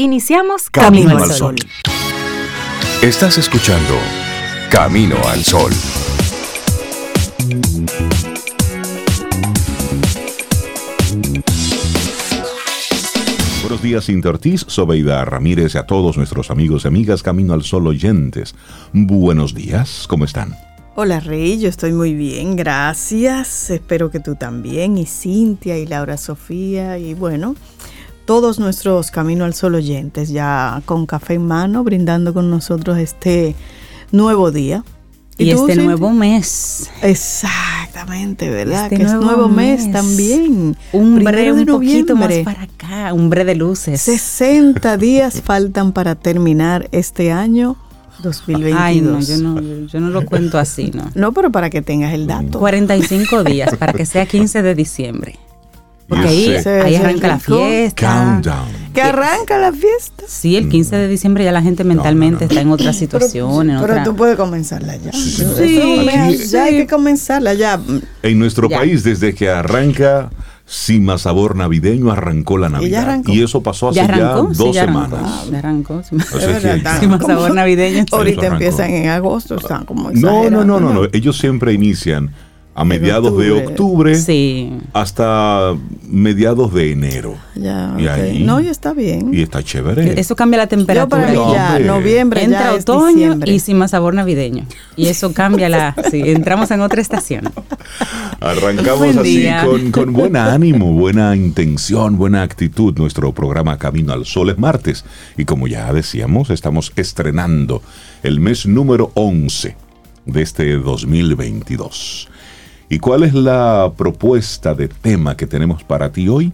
[0.00, 1.56] Iniciamos Camino, al Sol.
[3.02, 3.94] Estás escuchando
[4.70, 5.72] Camino al Sol.
[13.60, 17.64] Buenos días, Cintia Ortiz, Sobeida Ramírez y a todos nuestros amigos y amigas Camino al
[17.64, 18.54] Sol oyentes.
[18.92, 20.54] Buenos días, ¿cómo están?
[20.94, 23.70] Hola Rey, yo estoy muy bien, gracias.
[23.70, 27.56] Espero que tú también, y Cintia y Laura Sofía, y bueno,
[28.28, 33.54] todos nuestros Camino al Sol oyentes, ya con café en mano, brindando con nosotros este
[34.12, 34.84] nuevo día.
[35.38, 36.90] Y, este nuevo mes.
[37.00, 38.82] Exactamente, ¿verdad?
[38.84, 40.76] Este que nuevo es nuevo mes, también.
[40.92, 43.98] Un bre un poquito más para acá, un bre de luces.
[44.02, 47.78] 60 días faltan para terminar este año
[48.22, 48.78] 2022.
[48.78, 51.10] Ay, no yo, no, yo no lo cuento así, ¿no?
[51.14, 52.58] No, pero para que tengas el dato.
[52.58, 55.38] 45 días, para que sea 15 de diciembre.
[56.08, 58.06] Porque ahí, ahí arranca la fiesta.
[58.06, 58.68] Countdown.
[58.94, 60.24] Que arranca la fiesta.
[60.26, 63.70] Sí, el 15 de diciembre ya la gente mentalmente está en otra situación.
[63.80, 65.12] Pero, tú puedes comenzarla ya.
[65.12, 66.08] Sí,
[66.50, 67.78] ya hay que comenzarla ya.
[68.22, 70.30] En nuestro país, desde que arranca
[70.64, 73.22] sin más sabor navideño arrancó la Navidad.
[73.26, 75.20] Y, eso pasó hace ya, dos semanas.
[75.22, 76.02] Ah, ya arrancó.
[76.02, 78.04] Sin más sabor navideño.
[78.12, 81.04] Ahorita empiezan en agosto, están como no, no, no, no, no.
[81.12, 82.32] Ellos siempre inician
[82.78, 84.16] a mediados de octubre
[84.92, 85.74] hasta
[86.08, 87.34] mediados de enero.
[87.56, 89.34] Ya, y ahí, no, y está bien.
[89.34, 90.20] Y está chévere.
[90.20, 91.34] Eso cambia la temperatura.
[91.34, 94.64] Yo para ya, noviembre Entra otoño y sin más sabor navideño.
[94.94, 95.92] Y eso cambia la...
[96.12, 97.50] sí, entramos en otra estación.
[98.38, 102.96] Arrancamos así con, con buen ánimo, buena intención, buena actitud.
[102.96, 105.04] Nuestro programa Camino al Sol es martes.
[105.36, 107.82] Y como ya decíamos, estamos estrenando
[108.22, 109.74] el mes número 11
[110.26, 112.28] de este 2022.
[112.90, 116.52] ¿Y cuál es la propuesta de tema que tenemos para ti hoy?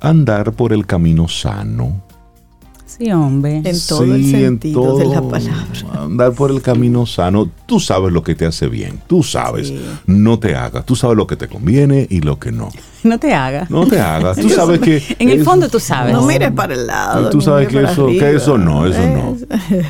[0.00, 2.02] Andar por el camino sano.
[2.86, 3.62] Sí, hombre.
[3.64, 5.66] En todo el sentido de la palabra.
[5.96, 7.48] Andar por el camino sano.
[7.66, 9.00] Tú sabes lo que te hace bien.
[9.06, 9.72] Tú sabes.
[10.06, 10.84] No te hagas.
[10.86, 12.70] Tú sabes lo que te conviene y lo que no.
[13.04, 13.70] No te hagas.
[13.70, 14.38] No te hagas.
[14.38, 15.02] Tú sabes que.
[15.18, 16.14] en el fondo tú sabes.
[16.14, 17.28] No mires para el lado.
[17.28, 19.36] Tú sabes que eso, que eso no, eso no.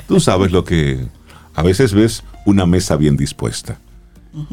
[0.09, 1.07] Tú sabes lo que.
[1.55, 3.79] A veces ves una mesa bien dispuesta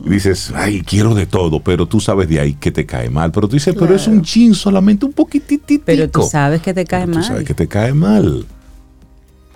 [0.05, 3.31] dices, ay, quiero de todo, pero tú sabes de ahí que te cae mal.
[3.31, 5.73] Pero tú dices, pero es un chin, solamente un poquitito.
[5.85, 7.21] Pero tú sabes que te cae mal.
[7.21, 8.45] Tú sabes que te cae mal.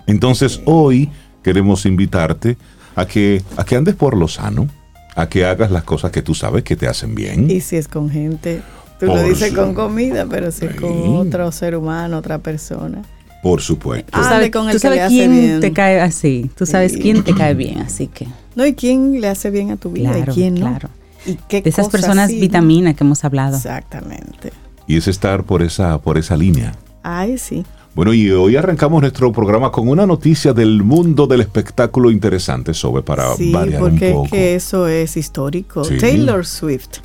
[0.06, 1.10] Entonces hoy
[1.42, 2.56] queremos invitarte
[2.94, 4.68] a que, a que andes por lo sano,
[5.14, 7.50] a que hagas las cosas que tú sabes que te hacen bien.
[7.50, 8.62] Y si es con gente,
[8.98, 13.02] tú lo dices con comida, pero si es con otro ser humano, otra persona.
[13.46, 14.10] Por supuesto.
[14.10, 16.50] Tú sabes, con el quién te cae así.
[16.56, 18.26] Tú sabes quién te cae bien, así que.
[18.56, 20.66] No, y quién le hace bien a tu vida y quién no.
[20.66, 20.88] Claro.
[21.24, 23.56] Y qué de esas personas vitaminas que hemos hablado.
[23.56, 24.52] Exactamente.
[24.88, 26.74] Y es estar por esa, por esa línea.
[27.04, 27.64] Ay, sí.
[27.94, 33.04] Bueno, y hoy arrancamos nuestro programa con una noticia del mundo del espectáculo interesante, sobre
[33.04, 34.24] para sí, variar porque un poco.
[34.24, 35.82] Es que eso es histórico.
[35.82, 36.98] Taylor Swift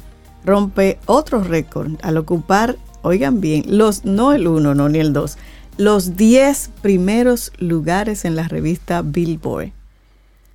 [0.44, 5.38] rompe otro récord al ocupar, oigan bien, los no el uno, no ni el dos,
[5.78, 9.72] los 10 primeros lugares en la revista Billboard.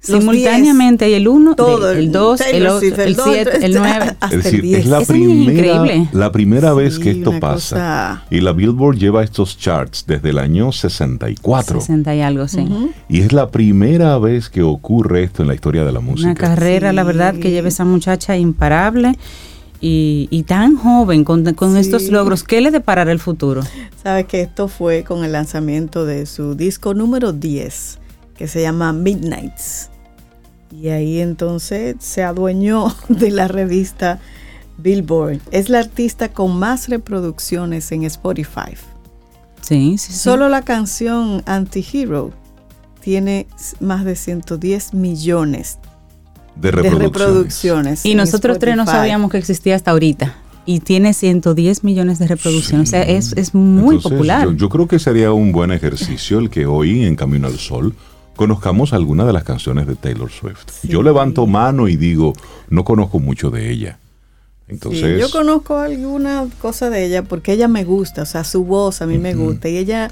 [0.06, 1.56] Simultáneamente, y el 1,
[1.96, 6.74] el 2, el 8, el 7, el 9, es decir, Es la primera, la primera
[6.74, 8.22] vez que esto pasa.
[8.30, 11.80] Y la Billboard lleva estos charts desde el año 64.
[11.80, 12.66] 60 y algo, sí.
[13.08, 16.30] Y es la primera vez que ocurre esto en la historia de la música.
[16.30, 19.18] Una carrera, la verdad, que lleva esa muchacha imparable
[19.80, 23.62] y, tan joven con, estos logros, ¿qué le deparará el futuro?
[24.02, 27.98] Sabe que esto fue con el lanzamiento de su disco número 10,
[28.36, 29.90] que se llama Midnights.
[30.70, 34.18] Y ahí entonces se adueñó de la revista
[34.78, 35.40] Billboard.
[35.50, 38.76] Es la artista con más reproducciones en Spotify.
[39.62, 42.32] Sí, sí, Solo la canción Anti-Hero
[43.00, 43.46] tiene
[43.80, 45.78] más de 110 millones
[46.56, 48.04] de reproducciones.
[48.04, 50.34] y nosotros tres no sabíamos que existía hasta ahorita.
[50.68, 52.88] Y tiene 110 millones de reproducciones.
[52.88, 54.52] O sea, es, muy popular.
[54.56, 57.94] Yo, creo que sería un buen ejercicio el que hoy en Camino al Sol
[58.34, 60.66] conozcamos algunas de las canciones de Taylor Swift.
[60.82, 62.32] Yo levanto mano y digo,
[62.68, 63.98] no conozco mucho de ella.
[64.68, 69.00] Entonces, yo conozco alguna cosa de ella porque ella me gusta, o sea, su voz
[69.00, 69.68] a mí me gusta.
[69.68, 70.10] Y ella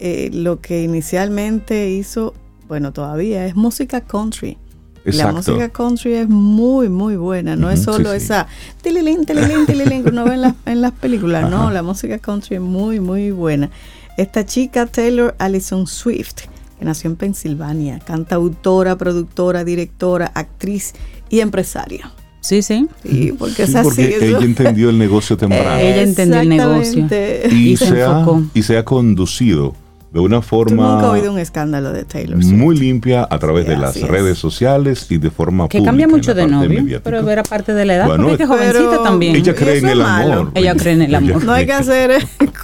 [0.00, 2.34] eh, lo que inicialmente hizo,
[2.66, 4.58] bueno, todavía es música country.
[5.04, 7.56] La música country es muy, muy buena.
[7.56, 8.46] No es solo esa
[8.82, 11.50] tililín, tililín, tililín que uno ve en, las películas.
[11.50, 13.70] No, la música country es muy, muy buena.
[14.16, 16.42] Esta chica, Taylor Allison Swift,
[16.78, 20.92] que nació en Pensilvania, cantautora, productora, directora, actriz
[21.30, 22.12] y empresaria.
[22.40, 22.88] Sí, sí.
[23.04, 23.84] Sí, porque es así.
[23.84, 25.78] Porque ella entendió el negocio temprano.
[25.78, 27.06] ella entendió el negocio.
[27.50, 29.74] Y, se, ha, y se ha conducido
[30.12, 30.94] de una forma...
[30.94, 35.06] nunca he oído un escándalo de Taylor Muy limpia a través de las redes sociales
[35.10, 38.32] y de forma que cambia mucho de novio, pero era parte de la edad, porque
[38.32, 39.36] es que jovencita también.
[39.36, 40.50] Ella cree en el amor.
[40.54, 41.44] Ella cree en el amor.
[41.44, 42.12] No hay que hacer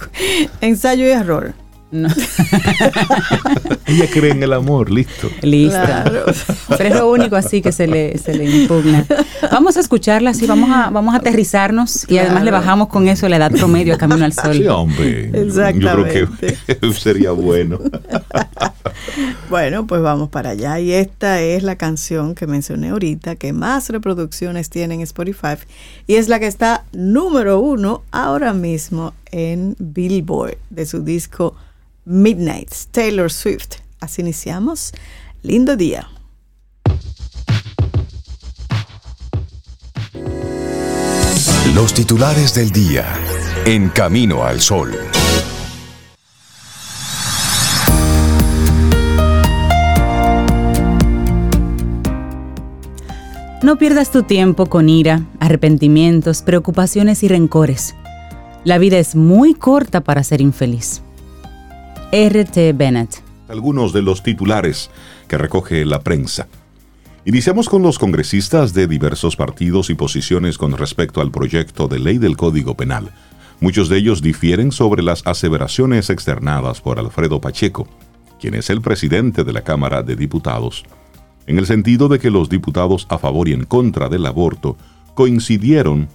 [0.61, 1.53] ensayo y error.
[1.91, 2.07] No.
[3.87, 5.29] Ella cree en el amor, listo.
[5.41, 5.79] Listo.
[6.77, 9.05] Pero es lo único así que se le, se le impugna.
[9.51, 13.27] Vamos a escucharla, así vamos a, vamos a aterrizarnos y además le bajamos con eso
[13.27, 14.53] la edad promedio a Camino al Sol.
[14.55, 15.31] Sí, hombre.
[15.33, 17.79] Yo creo que sería bueno.
[19.49, 20.79] bueno, pues vamos para allá.
[20.79, 25.55] Y esta es la canción que mencioné ahorita, que más reproducciones tiene en Spotify.
[26.05, 31.55] Y es la que está número uno ahora mismo en Billboard de su disco
[32.11, 33.81] Midnight, Taylor Swift.
[33.99, 34.93] Así iniciamos.
[35.43, 36.09] Lindo día.
[41.75, 43.05] Los titulares del día
[43.65, 44.97] en Camino al Sol.
[53.61, 57.93] No pierdas tu tiempo con ira, arrepentimientos, preocupaciones y rencores.
[58.63, 61.03] La vida es muy corta para ser infeliz.
[62.11, 62.73] R.T.
[62.73, 63.21] Bennett.
[63.49, 64.89] Algunos de los titulares
[65.27, 66.47] que recoge la prensa.
[67.23, 72.17] Iniciamos con los congresistas de diversos partidos y posiciones con respecto al proyecto de ley
[72.17, 73.11] del Código Penal.
[73.59, 77.87] Muchos de ellos difieren sobre las aseveraciones externadas por Alfredo Pacheco,
[78.39, 80.85] quien es el presidente de la Cámara de Diputados,
[81.45, 84.77] en el sentido de que los diputados a favor y en contra del aborto
[85.13, 86.07] coincidieron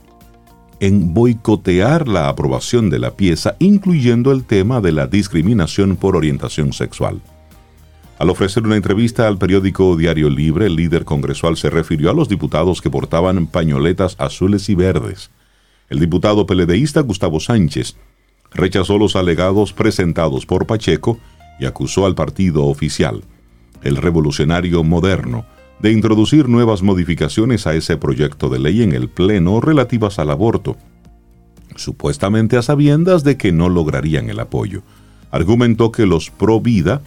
[0.80, 6.72] en boicotear la aprobación de la pieza, incluyendo el tema de la discriminación por orientación
[6.72, 7.20] sexual.
[8.18, 12.28] Al ofrecer una entrevista al periódico Diario Libre, el líder congresual se refirió a los
[12.28, 15.30] diputados que portaban pañoletas azules y verdes.
[15.90, 17.96] El diputado peledeísta Gustavo Sánchez
[18.52, 21.18] rechazó los alegados presentados por Pacheco
[21.58, 23.22] y acusó al partido oficial,
[23.82, 25.44] el revolucionario moderno,
[25.84, 30.78] de introducir nuevas modificaciones a ese proyecto de ley en el Pleno relativas al aborto,
[31.76, 34.80] supuestamente a sabiendas de que no lograrían el apoyo.
[35.30, 37.02] Argumentó que los pro vida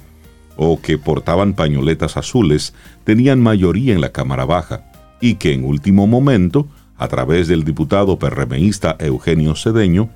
[0.57, 4.83] o que portaban pañoletas azules tenían mayoría en la Cámara Baja
[5.19, 10.11] y que en último momento, a través del diputado perremeísta Eugenio Cedeño,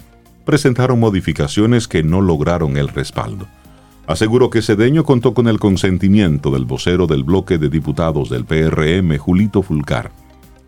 [0.46, 3.48] presentaron modificaciones que no lograron el respaldo.
[4.12, 9.18] Aseguró que Cedeño contó con el consentimiento del vocero del bloque de diputados del PRM,
[9.18, 10.12] Julito Fulcar.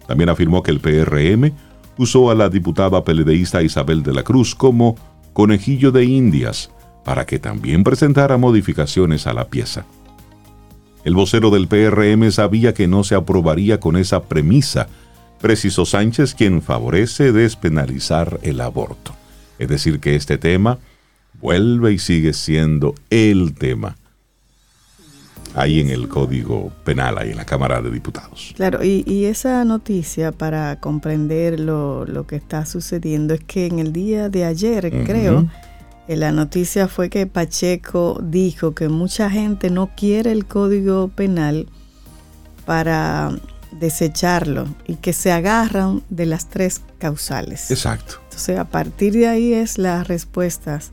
[0.07, 1.51] También afirmó que el PRM
[1.98, 4.95] usó a la diputada peledeísta Isabel de la Cruz como
[5.34, 6.72] conejillo de indias
[7.04, 9.86] para que también presentara modificaciones a la pieza.
[11.04, 14.88] El vocero del PRM sabía que no se aprobaría con esa premisa,
[15.42, 19.13] precisó Sánchez quien favorece despenalizar el aborto.
[19.60, 20.80] Es decir, que este tema
[21.41, 23.95] vuelve y sigue siendo el tema
[25.56, 28.53] ahí en el Código Penal, ahí en la Cámara de Diputados.
[28.56, 34.30] Claro, y, esa noticia para comprender lo, que está sucediendo es que en el día
[34.30, 35.47] de ayer, creo,
[36.07, 41.68] eh, la noticia fue que Pacheco dijo que mucha gente no quiere el Código Penal
[42.65, 43.31] para
[43.71, 47.71] desecharlo y que se agarran de las tres causales.
[47.71, 48.15] Exacto.
[48.25, 50.91] Entonces, a partir de ahí es las respuestas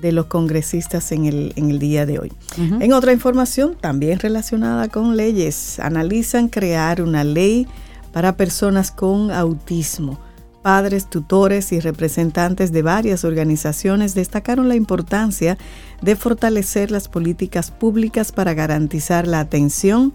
[0.00, 2.32] de los congresistas en el, en el día de hoy.
[2.56, 7.66] En otra información, también relacionada con leyes, analizan crear una ley
[8.12, 10.18] para personas con autismo.
[10.62, 15.58] Padres, tutores y representantes de varias organizaciones destacaron la importancia
[16.02, 20.12] de fortalecer las políticas públicas para garantizar la atención,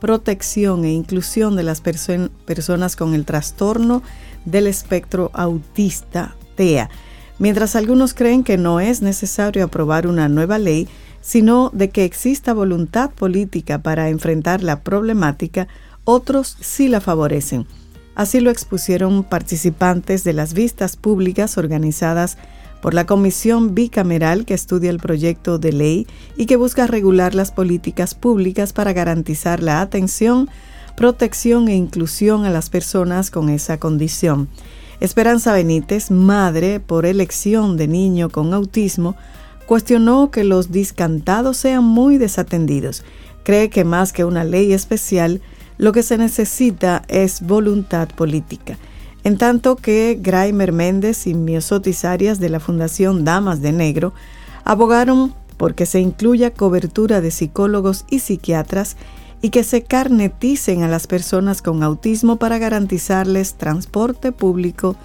[0.00, 4.02] protección e inclusión de las personas con el trastorno
[4.44, 6.90] del espectro autista TEA
[7.38, 10.88] mientras algunos creen que no es necesario aprobar una nueva ley,
[11.20, 15.68] sino de que exista voluntad política para enfrentar la problemática,
[16.04, 17.66] otros sí la favorecen.
[18.14, 22.38] Así lo expusieron participantes de las vistas públicas organizadas
[22.80, 27.50] por la Comisión Bicameral que estudia el proyecto de ley y que busca regular las
[27.50, 30.48] políticas públicas para garantizar la atención,
[30.96, 34.48] protección e inclusión a las personas con esa condición.
[35.00, 39.14] Esperanza Benítez, madre por elección de niño con autismo,
[39.66, 43.04] cuestionó que los discantados sean muy desatendidos.
[43.42, 45.42] Cree que más que una ley especial,
[45.76, 48.78] lo que se necesita es voluntad política.
[49.22, 54.14] En tanto que Graimer Méndez y Miosotis Arias de la Fundación Damas de Negro
[54.64, 58.96] abogaron porque se incluya cobertura de psicólogos y psiquiatras
[59.42, 64.96] y que se carneticen a las personas con autismo para garantizarles transporte público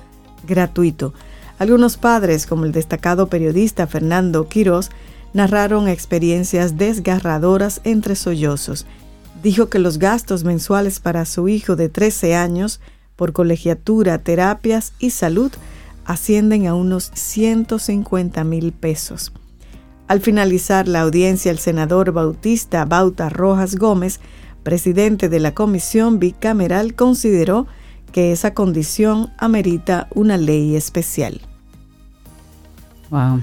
[0.47, 1.13] gratuito.
[1.59, 4.89] Algunos padres, como el destacado periodista Fernando Quirós,
[5.33, 8.85] narraron experiencias desgarradoras entre sollozos.
[9.43, 12.79] Dijo que los gastos mensuales para su hijo de 13 años
[13.15, 15.51] por colegiatura, terapias y salud
[16.05, 19.31] ascienden a unos 150 mil pesos.
[20.11, 24.19] Al finalizar la audiencia, el senador Bautista Bauta Rojas Gómez,
[24.61, 27.65] presidente de la comisión bicameral, consideró
[28.11, 31.39] que esa condición amerita una ley especial.
[33.09, 33.39] Wow.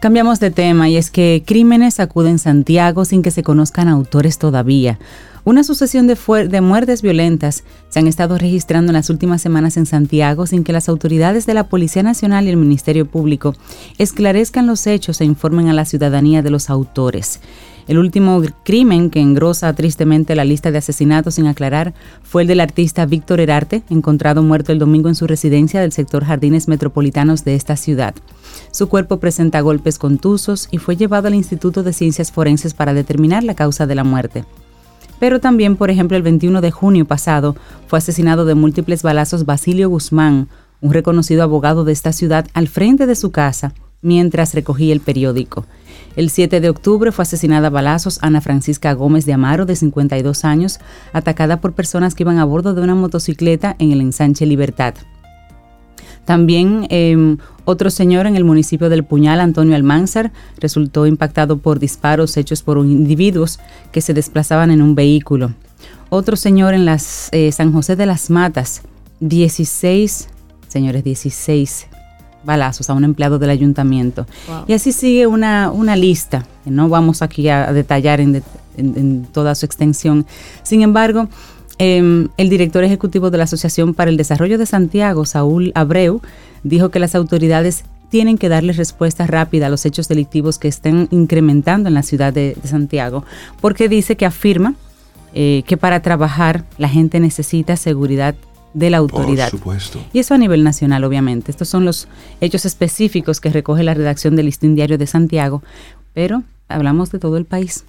[0.00, 4.98] Cambiamos de tema y es que crímenes acuden Santiago sin que se conozcan autores todavía.
[5.44, 6.16] Una sucesión de,
[6.48, 10.72] de, muertes violentas se han estado registrando en las últimas semanas en Santiago sin que
[10.72, 13.54] las autoridades de la Policía Nacional y el Ministerio Público
[13.98, 17.40] esclarezcan los hechos e informen a la ciudadanía de los autores.
[17.90, 21.92] El último crimen que engrosa tristemente la lista de asesinatos sin aclarar
[22.22, 26.24] fue el del artista Víctor Herarte, encontrado muerto el domingo en su residencia del sector
[26.24, 28.14] Jardines Metropolitanos de esta ciudad.
[28.70, 33.42] Su cuerpo presenta golpes contusos y fue llevado al Instituto de Ciencias Forenses para determinar
[33.42, 34.44] la causa de la muerte.
[35.18, 37.56] Pero también, por ejemplo, el 21 de junio pasado
[37.88, 40.46] fue asesinado de múltiples balazos Basilio Guzmán,
[40.80, 45.66] un reconocido abogado de esta ciudad, al frente de su casa mientras recogía el periódico.
[46.16, 50.44] El 7 de octubre fue asesinada a balazos Ana Francisca Gómez de Amaro, de 52
[50.44, 50.80] años,
[51.12, 54.94] atacada por personas que iban a bordo de una motocicleta en el ensanche Libertad.
[56.24, 62.36] También em, otro señor en el municipio del Puñal, Antonio Almanzar, resultó impactado por disparos
[62.36, 63.58] hechos por individuos
[63.92, 65.54] que se desplazaban en un vehículo.
[66.08, 68.82] Otro señor en las, eh, San José de las Matas,
[69.20, 70.28] 16,
[70.68, 71.89] señores, 16
[72.44, 74.26] balazos a un empleado del ayuntamiento.
[74.66, 79.66] Y así sigue una, una lista, que no vamos aquí a detallar en toda su
[79.66, 80.26] extensión.
[80.62, 81.28] Sin embargo,
[81.82, 86.20] Em, el director ejecutivo de la Asociación para el Desarrollo de Santiago, Saúl Abreu,
[86.62, 91.08] dijo que las autoridades tienen que darle respuesta rápida a los hechos delictivos que están
[91.10, 93.24] incrementando en la ciudad de, Santiago,
[93.62, 94.74] porque dice que afirma
[95.32, 98.34] eh, que para trabajar la gente necesita seguridad
[98.74, 99.50] de la autoridad.
[99.50, 100.00] Por supuesto.
[100.12, 101.50] Y eso a nivel nacional, obviamente.
[101.50, 102.08] Estos son los
[102.40, 105.62] hechos específicos que recoge la redacción del Listín Diario de Santiago,
[106.14, 107.84] pero hablamos de todo el país.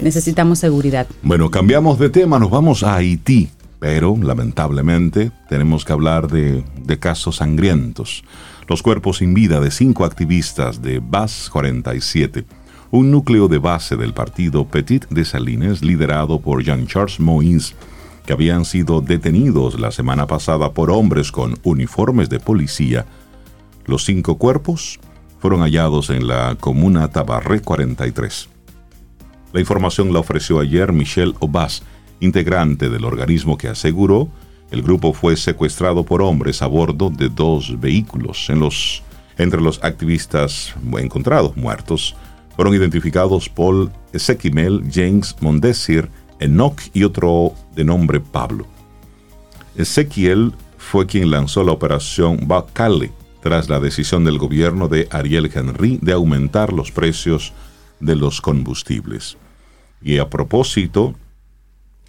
[0.00, 1.06] Necesitamos seguridad.
[1.22, 6.64] Bueno, cambiamos de tema, nos vamos a Haití, pero lamentablemente tenemos que hablar de,
[6.98, 8.24] casos sangrientos.
[8.68, 12.44] Los cuerpos sin vida de cinco activistas de BAS 47,
[12.90, 17.74] un núcleo de base del partido Petit de Salines liderado por Jean-Charles Moïse,
[18.26, 23.06] que habían sido detenidos la semana pasada por hombres con uniformes de policía.
[23.86, 25.00] Los cinco cuerpos
[25.40, 28.48] fueron hallados en la comuna Tabarré 43.
[29.52, 31.82] La información la ofreció ayer Michelle Obas,
[32.20, 34.28] integrante del organismo que aseguró
[34.72, 38.48] el grupo fue secuestrado por hombres a bordo de dos vehículos.
[38.48, 39.02] En los,
[39.36, 42.16] entre los activistas encontrados muertos
[42.56, 46.08] fueron identificados Paul Ezequiel, James Mondesir,
[46.42, 48.66] Enoch y otro de nombre Pablo.
[49.76, 55.98] Ezequiel fue quien lanzó la operación Bacale tras la decisión del gobierno de Ariel Henry
[56.00, 57.52] de aumentar los precios
[58.00, 59.36] de los combustibles.
[60.00, 61.14] Y a propósito,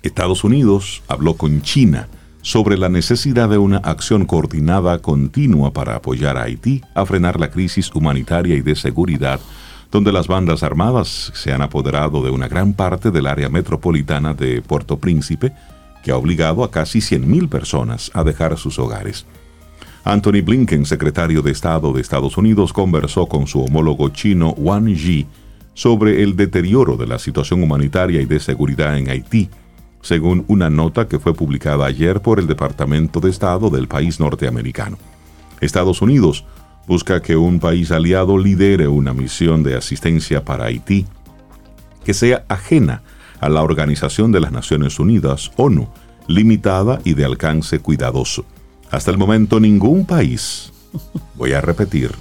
[0.02, 2.08] Estados Unidos habló con China
[2.42, 7.50] sobre la necesidad de una acción coordinada continua para apoyar a Haití a frenar la
[7.50, 9.40] crisis humanitaria y de seguridad,
[9.94, 14.64] donde las bandas armadas se han apoderado de una gran parte del área metropolitana de
[14.64, 15.54] Puerto Príncipe,
[16.04, 19.28] que ha obligado a casi 100.000 personas a dejar sus hogares.
[20.04, 25.28] Anthony Blinken, secretario de Estado de Estados Unidos, conversó con su homólogo chino Wang Yi
[25.76, 29.52] sobre el deterioro de la situación humanitaria y de seguridad en Haití,
[30.02, 34.98] según una nota que fue publicada ayer por el Departamento de Estado del país norteamericano.
[35.62, 36.46] Estados Unidos
[36.88, 41.06] busca que un país aliado lidere una misión de asistencia para Haití
[42.04, 43.02] que sea ajena
[43.40, 45.88] a la Organización de las Naciones Unidas, ONU,
[46.28, 48.46] limitada y de alcance cuidadoso.
[48.92, 50.72] Hasta el momento ningún país,
[51.36, 52.12] voy a repetir,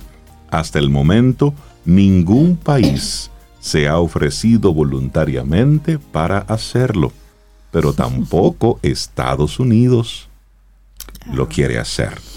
[0.51, 1.55] hasta el momento
[1.85, 7.13] ningún país se ha ofrecido voluntariamente para hacerlo,
[7.71, 10.29] pero tampoco Estados Unidos
[11.33, 12.32] lo quiere hacer.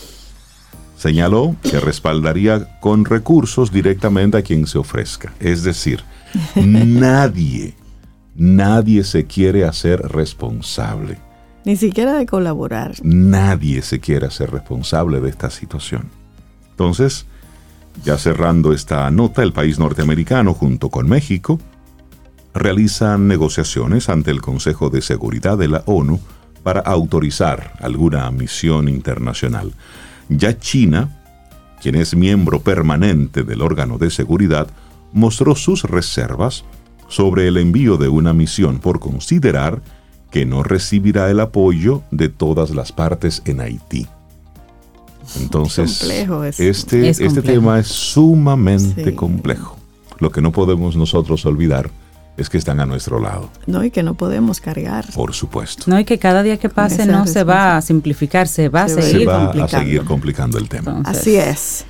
[1.05, 5.31] Señaló que respaldaría con recursos directamente a quien se ofrezca.
[5.39, 6.03] Es decir,
[6.55, 7.75] nadie,
[8.33, 11.19] nadie se quiere hacer responsable.
[11.63, 12.95] Ni siquiera de colaborar.
[13.03, 16.09] Nadie se quiere hacer responsable de esta situación.
[16.71, 17.27] Entonces,
[18.03, 21.59] ya cerrando esta nota, el país norteamericano, junto con México,
[22.55, 26.19] realizan negociaciones ante el Consejo de Seguridad de la ONU
[26.63, 29.71] para autorizar alguna misión internacional.
[30.29, 31.10] Ya China,
[31.82, 34.67] quien es miembro permanente del órgano de seguridad,
[35.13, 36.65] mostró sus reservas
[37.08, 39.82] sobre el envío de una misión por considerar
[40.32, 44.08] que no recibirá el apoyo de todas las partes en Haití.
[45.39, 46.03] Entonces,
[46.58, 49.77] este, este tema es sumamente complejo.
[50.20, 51.89] Lo que no podemos nosotros olvidar
[52.38, 53.50] es que están a nuestro lado.
[53.65, 55.06] No, y que no podemos cargar.
[55.13, 55.84] Por supuesto.
[55.88, 58.89] No, y que cada día que pase no se va a simplificar, se va, a,
[58.89, 61.01] seguir a seguir complicando el tema.
[61.06, 61.86] Así es.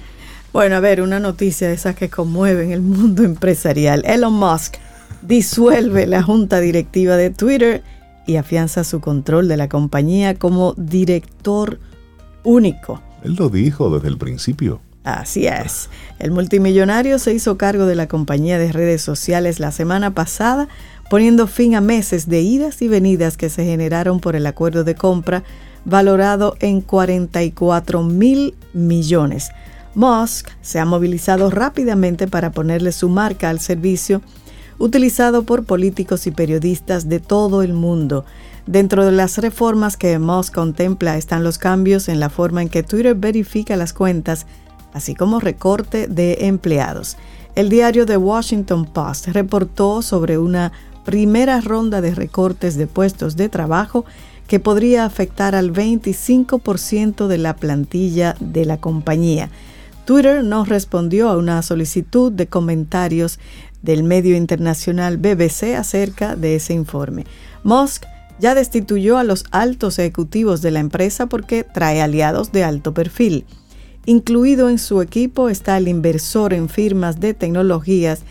[0.54, 4.04] Bueno, a ver, una noticia de esas que conmueven el mundo empresarial.
[4.06, 4.75] Elon Musk
[5.22, 7.84] disuelve la junta directiva de Twitter
[8.25, 11.80] y afianza su control de la compañía como director
[12.44, 13.02] único.
[13.24, 14.82] Él lo dijo desde el principio.
[15.06, 15.90] Así es.
[16.18, 20.68] El multimillonario se hizo cargo de la compañía de redes sociales la semana pasada,
[21.12, 24.96] poniendo fin a meses de idas y venidas que se generaron por el acuerdo de
[24.96, 25.44] compra
[25.86, 29.52] valorado en 44 mil millones.
[29.94, 34.24] Musk se ha movilizado rápidamente para ponerle su marca al servicio,
[34.80, 38.26] utilizado por políticos y periodistas de todo el mundo.
[38.66, 42.82] Dentro de las reformas que Musk contempla están los cambios en la forma en que
[42.82, 44.48] Twitter verifica las cuentas
[44.96, 47.18] así como recorte de empleados.
[47.54, 50.72] El diario The Washington Post reportó sobre una
[51.04, 54.06] primera ronda de recortes de puestos de trabajo
[54.48, 59.50] que podría afectar al 25% de la plantilla de la compañía.
[60.06, 63.38] Twitter no respondió a una solicitud de comentarios
[63.82, 67.25] del medio internacional BBC acerca de ese informe.
[67.64, 68.06] Musk
[68.40, 73.46] ya destituyó a los altos ejecutivos de la empresa porque trae aliados de alto perfil.
[74.06, 78.22] Incluido en su equipo está el inversor en firmas de tecnologías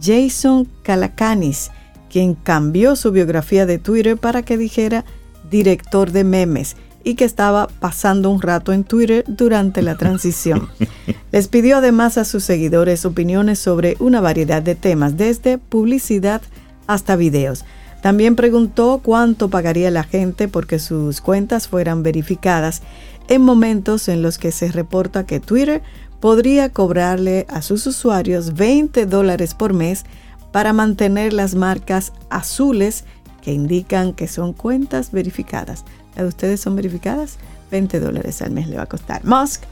[0.00, 1.70] Jason Calacanis,
[2.08, 5.04] quien cambió su biografía de Twitter para que dijera
[5.50, 10.68] director de memes y que estaba pasando un rato en Twitter durante la transición.
[11.32, 16.42] Les pidió además a sus seguidores opiniones sobre una variedad de temas, desde publicidad
[16.86, 17.64] hasta videos.
[18.02, 22.82] También preguntó cuánto pagaría la gente porque sus cuentas fueran verificadas
[23.28, 25.82] en momentos en los que se reporta que Twitter
[26.20, 30.04] podría cobrarle a sus usuarios 20 dólares por mes
[30.52, 33.04] para mantener las marcas azules
[33.42, 35.84] que indican que son cuentas verificadas.
[36.16, 37.38] ¿Las de ustedes son verificadas?
[37.70, 39.24] 20 dólares al mes le va a costar.
[39.24, 39.62] Musk,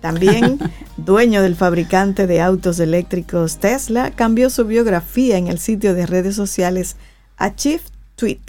[0.00, 0.58] también
[0.96, 6.34] dueño del fabricante de autos eléctricos Tesla, cambió su biografía en el sitio de redes
[6.34, 6.96] sociales
[7.36, 7.82] a Chief
[8.16, 8.40] Tweet,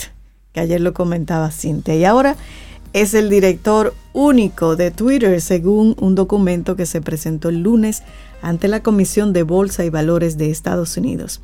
[0.52, 1.96] que ayer lo comentaba Cintia.
[1.96, 2.36] Y ahora
[3.02, 8.02] es el director único de Twitter, según un documento que se presentó el lunes
[8.42, 11.40] ante la Comisión de Bolsa y Valores de Estados Unidos.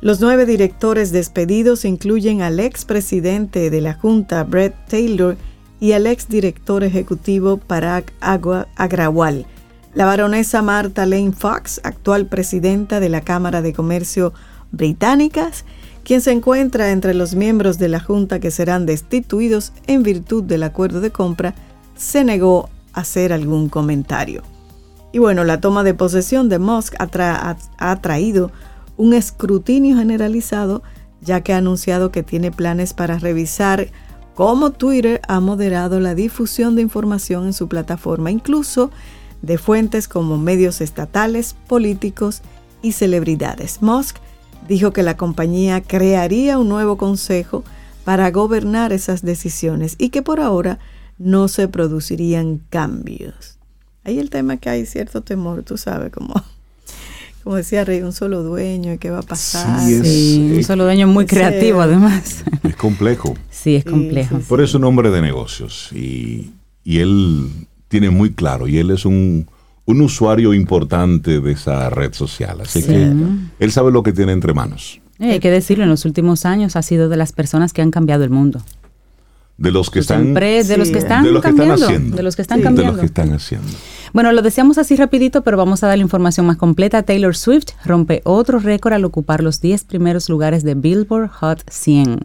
[0.00, 5.36] Los nueve directores despedidos incluyen al expresidente de la Junta, Brett Taylor,
[5.78, 9.46] y al exdirector ejecutivo Parag Agrawal.
[9.94, 14.32] La baronesa Martha Lane Fox, actual presidenta de la Cámara de Comercio
[14.72, 15.64] Británicas,
[16.04, 20.62] quien se encuentra entre los miembros de la Junta que serán destituidos en virtud del
[20.62, 21.54] acuerdo de compra,
[21.96, 24.42] se negó a hacer algún comentario.
[25.12, 28.52] Y bueno, la toma de posesión de Musk ha, traído
[28.96, 30.82] un escrutinio generalizado,
[31.20, 33.88] ya que ha anunciado que tiene planes para revisar
[34.34, 38.90] cómo Twitter ha moderado la difusión de información en su plataforma, incluso
[39.42, 42.42] de fuentes como medios estatales, políticos
[42.82, 43.82] y celebridades.
[43.82, 44.16] Musk
[44.68, 47.64] dijo que la compañía crearía un nuevo consejo
[48.04, 50.78] para gobernar esas decisiones y que por ahora
[51.18, 53.58] no se producirían cambios.
[54.04, 56.34] Ahí el tema que hay cierto temor, tú sabes, como,
[57.44, 59.80] como decía Rey, un solo dueño y qué va a pasar.
[59.82, 62.44] Sí, un solo dueño muy creativo además.
[62.62, 63.36] Es complejo.
[63.50, 64.38] Sí, es complejo.
[64.48, 66.52] Por eso un hombre de negocios y,
[66.84, 69.46] y él tiene muy claro y él es un
[69.90, 72.60] un usuario importante de esa red social.
[72.60, 73.12] Así que
[73.58, 75.00] él sabe lo que tiene entre manos.
[75.18, 77.90] Eh, hay que decirlo, en los últimos años ha sido de las personas que han
[77.90, 78.62] cambiado el mundo.
[79.58, 82.34] De los que están, de los que están de los que están haciendo, de los
[82.34, 82.92] que están cambiando.
[82.92, 83.68] De los que están haciendo.
[84.12, 87.04] Bueno, lo decíamos así rapidito, pero vamos a dar la información más completa.
[87.04, 92.20] Taylor Swift rompe otro récord al ocupar los 10 primeros lugares de Billboard Hot 100.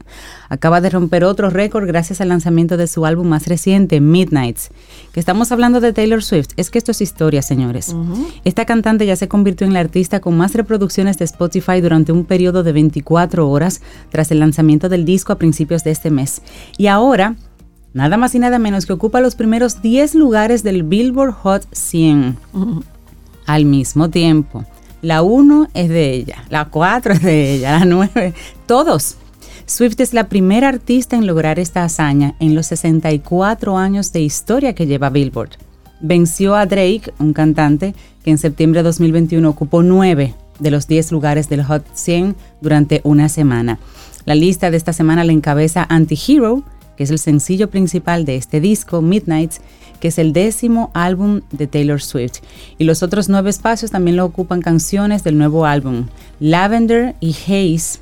[0.49, 4.69] Acaba de romper otro récord gracias al lanzamiento de su álbum más reciente, Midnights.
[5.13, 7.95] Que estamos hablando de Taylor Swift, es que esto es historia, señores.
[8.45, 12.25] Esta cantante ya se convirtió en la artista con más reproducciones de Spotify durante un
[12.25, 16.41] periodo de 24 horas tras el lanzamiento del disco a principios de este mes.
[16.77, 17.35] Y ahora
[17.95, 22.37] nada más y nada menos que ocupa los primeros 10 lugares del Billboard Hot 100
[23.47, 24.65] al mismo tiempo.
[25.01, 28.33] La 1 es de ella, la 4 es de ella, la 9,
[28.67, 29.15] todos.
[29.65, 34.75] Swift es la primera artista en lograr esta hazaña en los 64 años de historia
[34.75, 35.51] que lleva Billboard.
[36.01, 41.13] Venció a Drake, un cantante que en septiembre de 2021 ocupó 9 de los 10
[41.13, 43.79] lugares del Hot 100 durante una semana.
[44.25, 46.63] La lista de esta semana la encabeza Anti-Hero,
[46.95, 49.61] que es el sencillo principal de este disco, Midnights,
[49.99, 52.39] que es el décimo álbum de Taylor Swift.
[52.77, 56.07] Y los otros nueve espacios también lo ocupan canciones del nuevo álbum.
[56.39, 57.99] Lavender y Haze.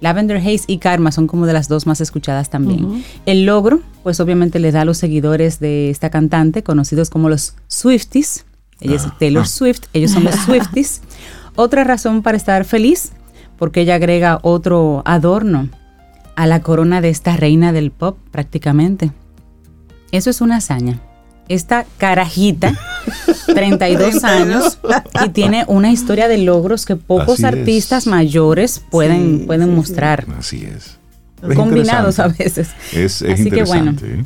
[0.00, 3.04] Lavender Haze y Karma son como de las dos más escuchadas también.
[3.24, 7.54] El logro, pues obviamente le da a los seguidores de esta cantante, conocidos como los
[7.68, 8.44] Swifties.
[8.80, 11.00] Ella es Taylor Swift, ellos son los Swifties.
[11.54, 13.12] Otra razón para estar feliz,
[13.58, 15.70] porque ella agrega otro adorno
[16.36, 19.10] a la corona de esta reina del pop prácticamente.
[20.12, 21.00] Eso es una hazaña.
[21.48, 22.74] Esta carajita,
[23.46, 24.78] 32 años,
[25.24, 30.26] y tiene una historia de logros que pocos artistas mayores pueden, pueden mostrar.
[30.38, 30.98] Así es.
[31.54, 32.70] Combinados a veces.
[32.92, 33.94] Es, Así Que bueno.
[34.02, 34.24] ¿eh?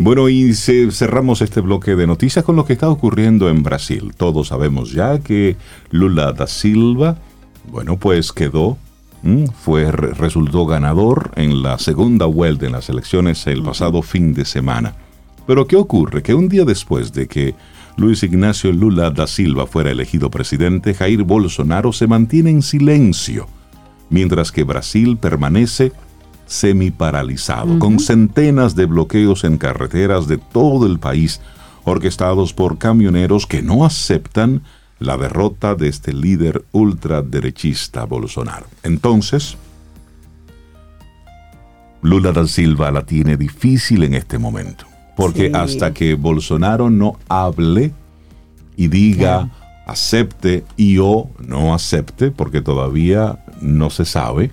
[0.00, 4.12] Bueno, y cerramos este bloque de noticias con lo que está ocurriendo en Brasil.
[4.16, 5.56] Todos sabemos ya que
[5.90, 7.16] Lula da Silva,
[7.70, 8.76] bueno, pues quedó
[9.54, 14.94] fue resultó ganador en la segunda vuelta en las elecciones el pasado fin de semana.
[15.46, 16.22] Pero ¿qué ocurre?
[16.22, 17.54] Que un día después de que
[17.96, 23.48] Luis Ignacio Lula da Silva fuera elegido presidente, Jair Bolsonaro se mantiene en silencio,
[24.08, 25.92] mientras que Brasil permanece
[26.46, 31.40] semi-paralizado, con centenas de bloqueos en carreteras de todo el país,
[31.84, 34.62] orquestados por camioneros que no aceptan
[34.98, 38.66] la derrota de este líder ultraderechista Bolsonaro.
[38.82, 39.56] Entonces,
[42.02, 44.86] Lula da Silva la tiene difícil en este momento.
[45.16, 47.92] Porque hasta que Bolsonaro no hable
[48.76, 49.50] y diga,
[49.84, 54.52] acepte y o no acepte, porque todavía no se sabe,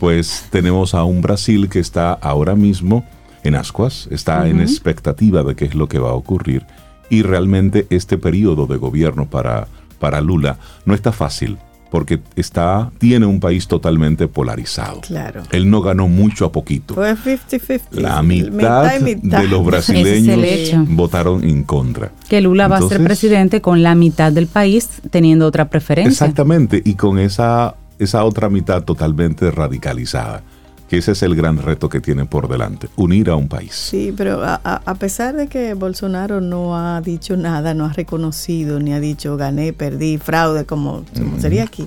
[0.00, 3.04] pues tenemos a un Brasil que está ahora mismo
[3.44, 6.64] en ascuas, está en expectativa de qué es lo que va a ocurrir.
[7.10, 9.68] Y realmente este periodo de gobierno para,
[9.98, 11.58] para Lula no está fácil
[11.90, 15.00] porque está, tiene un país totalmente polarizado.
[15.00, 15.42] Claro.
[15.50, 16.94] Él no ganó mucho a poquito.
[16.94, 17.80] Fue 50-50.
[17.92, 22.12] La mitad, de los brasileños votaron en contra.
[22.28, 26.10] Que Lula va a ser presidente con la mitad del país teniendo otra preferencia.
[26.10, 30.42] Exactamente, y con esa, esa otra mitad totalmente radicalizada
[30.88, 33.74] que ese es el gran reto que tiene por delante, unir a un país.
[33.74, 38.92] Sí, pero a, pesar de que Bolsonaro no ha dicho nada, no ha reconocido, ni
[38.92, 41.04] ha dicho gané, perdí, fraude, como,
[41.38, 41.86] sería aquí,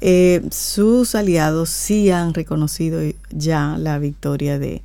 [0.00, 4.82] eh, sus aliados sí han reconocido ya la victoria de,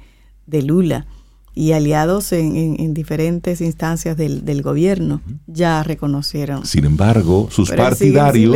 [0.47, 1.05] Lula
[1.53, 6.65] y aliados en, diferentes instancias del, gobierno ya reconocieron.
[6.65, 8.55] Sin embargo, sus partidarios,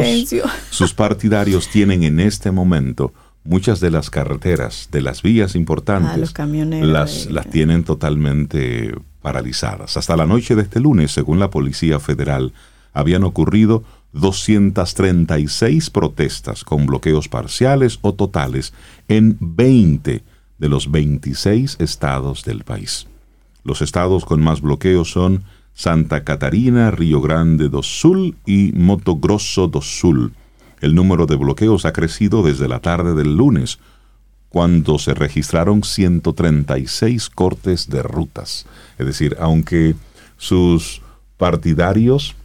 [0.69, 3.12] sus partidarios tienen en este momento
[3.43, 9.97] muchas de las carreteras, de las vías importantes, ah, las, las tienen totalmente paralizadas.
[9.97, 12.53] Hasta la noche de este lunes, según la Policía Federal,
[12.93, 18.73] habían ocurrido 236 protestas con bloqueos parciales o totales
[19.08, 20.23] en 20
[20.60, 23.08] de los 26 estados del país.
[23.63, 29.67] Los estados con más bloqueos son Santa Catarina, Río Grande do Sul y Moto Grosso
[29.67, 30.34] do Sul
[30.84, 33.80] el número de bloqueos ha crecido desde la tarde del lunes,
[34.50, 38.65] cuando se registraron 136 cortes de rutas.
[39.00, 39.96] Es decir, aunque
[40.38, 41.02] sus
[41.38, 42.36] partidarios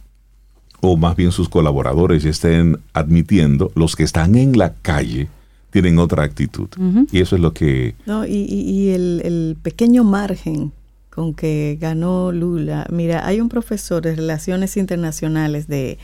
[0.79, 5.27] o más bien sus colaboradores estén admitiendo, los que están en la calle
[5.71, 6.69] tienen otra actitud.
[7.11, 7.95] Y eso es lo que...
[8.05, 10.71] No, y, el, el, pequeño margen
[11.09, 12.87] con que ganó Lula.
[12.89, 15.99] Mira, hay un profesor de Relaciones Internacionales de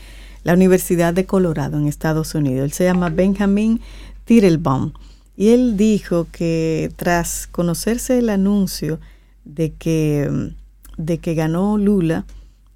[0.46, 2.66] la Universidad de Colorado en Estados Unidos.
[2.66, 3.80] Él se llama Benjamin
[4.26, 4.92] Tittelbaum.
[5.36, 9.00] Y él dijo que tras conocerse el anuncio
[9.44, 10.52] de que,
[10.98, 12.26] de que ganó Lula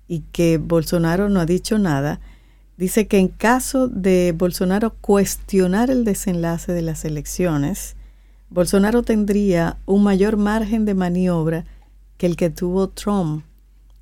[0.09, 2.19] y que Bolsonaro no ha dicho nada,
[2.77, 7.95] dice que en caso de Bolsonaro cuestionar el desenlace de las elecciones,
[8.49, 11.67] Bolsonaro tendría un mayor margen de maniobra
[12.19, 13.45] que el que tuvo Trump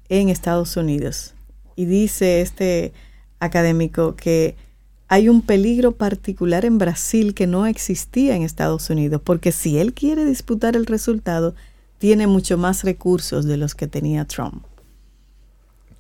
[0.09, 1.35] en Estados Unidos.
[1.77, 2.95] Y dice este
[3.41, 4.57] académico que
[5.09, 9.95] hay un peligro particular en Brasil que no existía en Estados Unidos, porque si él
[9.95, 11.55] quiere disputar el resultado,
[11.99, 14.65] tiene mucho más recursos de los que tenía Trump.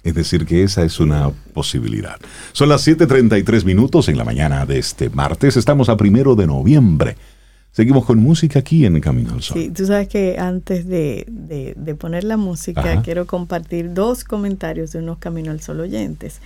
[0.05, 2.16] Es decir, que esa es una posibilidad.
[2.53, 5.57] Son las 7.33 minutos en la mañana de este martes.
[5.57, 7.16] Estamos a primero de noviembre.
[7.72, 9.59] Seguimos con música aquí en Camino al Sol.
[9.59, 15.18] Sí, tú sabes que antes de, poner la música, quiero compartir dos comentarios de unos
[15.18, 16.40] Camino al Sol oyentes.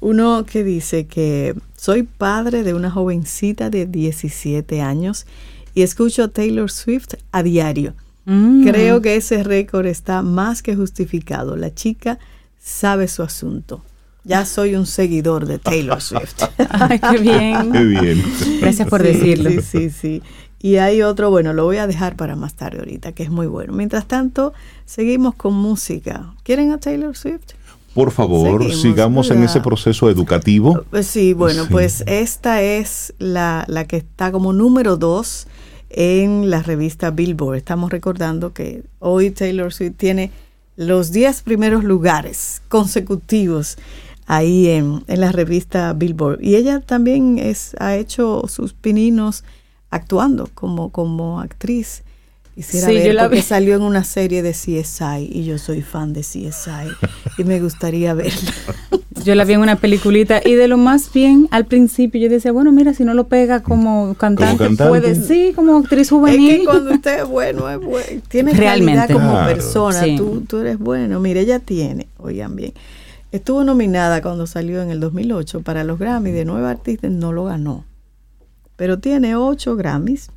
[0.00, 5.26] Uno que dice que soy padre de una jovencita de 17 años
[5.74, 7.94] y escucho a Taylor Swift a diario.
[8.24, 8.64] Mm.
[8.66, 11.56] Creo que ese récord está más que justificado.
[11.56, 12.18] La chica
[12.58, 13.82] sabe su asunto.
[14.24, 16.42] Ya soy un seguidor de Taylor Swift.
[16.68, 17.72] Ay, qué bien.
[17.72, 18.22] Qué bien.
[18.60, 19.50] Gracias por decirlo.
[19.50, 20.22] Sí, sí, sí.
[20.60, 23.46] Y hay otro, bueno, lo voy a dejar para más tarde ahorita, que es muy
[23.46, 23.72] bueno.
[23.72, 24.52] Mientras tanto,
[24.84, 26.34] seguimos con música.
[26.42, 27.52] ¿Quieren a Taylor Swift?
[27.94, 30.84] Por favor, sigamos en ese proceso educativo.
[30.90, 35.48] Pues sí, bueno, pues esta es la, la que está como número dos
[35.90, 37.56] en la revista Billboard.
[37.56, 40.30] Estamos recordando que hoy Taylor Swift tiene
[40.76, 43.78] los 10 primeros lugares consecutivos
[44.26, 46.40] ahí en, en, la revista Billboard.
[46.42, 49.42] Y ella también es, ha hecho sus pininos
[49.90, 52.04] actuando como, como actriz.
[52.58, 56.90] Quisiera ver porque salió en una serie de CSI y yo soy fan de CSI
[57.38, 58.52] y me gustaría verla.
[59.24, 62.52] Yo la vi en una peliculita y de lo más bien al principio yo decía,
[62.52, 66.50] bueno, mira, si no lo pega como cantante, puede, sí, como actriz juvenil.
[66.50, 69.12] Es que cuando usted es bueno, es bueno tiene Realmente.
[69.12, 71.18] como persona, tú, tú eres bueno.
[71.18, 72.72] Mire, ella tiene, oigan bien,
[73.32, 77.44] estuvo nominada cuando salió en el 2008 para los Grammy de Nueva Artista, no lo
[77.44, 77.84] ganó,
[78.76, 80.30] pero tiene 8 Grammys,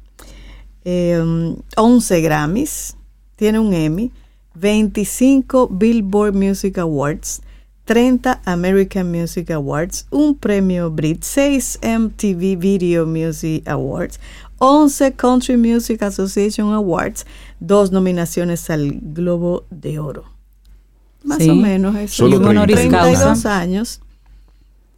[0.84, 2.96] 11 em, Grammys,
[3.36, 4.12] tiene un Emmy,
[4.56, 7.42] 25 Billboard Music Awards,
[7.86, 14.20] 30 American Music Awards, un premio Brit, 6 MTV Video Music Awards,
[14.60, 17.26] 11 Country Music Association Awards,
[17.60, 20.26] dos nominaciones al Globo de Oro.
[21.24, 22.30] Más o menos eso.
[22.30, 24.02] Solo 32 años.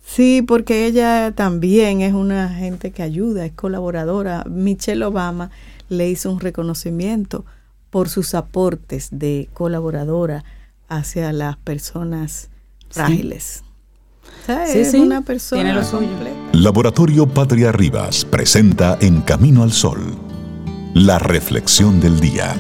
[0.05, 4.43] Sí, porque ella también es una gente que ayuda, es colaboradora.
[4.49, 5.49] Michelle Obama
[5.89, 7.45] le hizo un reconocimiento
[7.89, 10.43] por sus aportes de colaboradora
[10.87, 12.49] hacia las personas
[12.89, 13.63] frágiles.
[14.45, 14.79] Sí.
[14.79, 16.09] es una persona Tiene lo suyo.
[16.53, 20.15] Laboratorio Patria Rivas presenta En Camino al Sol,
[20.93, 22.55] la reflexión del día.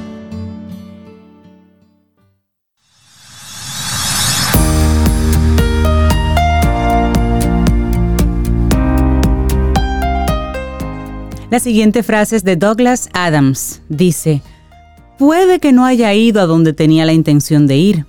[11.53, 13.83] La siguiente frase es de Douglas Adams.
[13.87, 14.41] Dice,
[15.19, 18.07] puede que no haya ido a donde tenía la intención de ir,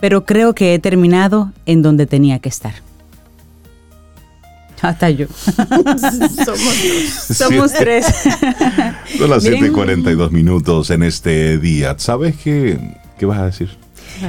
[0.00, 2.74] pero creo que he terminado en donde tenía que estar.
[4.82, 5.28] Hasta yo.
[7.32, 8.06] Somos, tres.
[9.18, 11.94] Son las 7 y 42 minutos en este día.
[11.96, 13.68] ¿Sabes qué, qué vas a decir?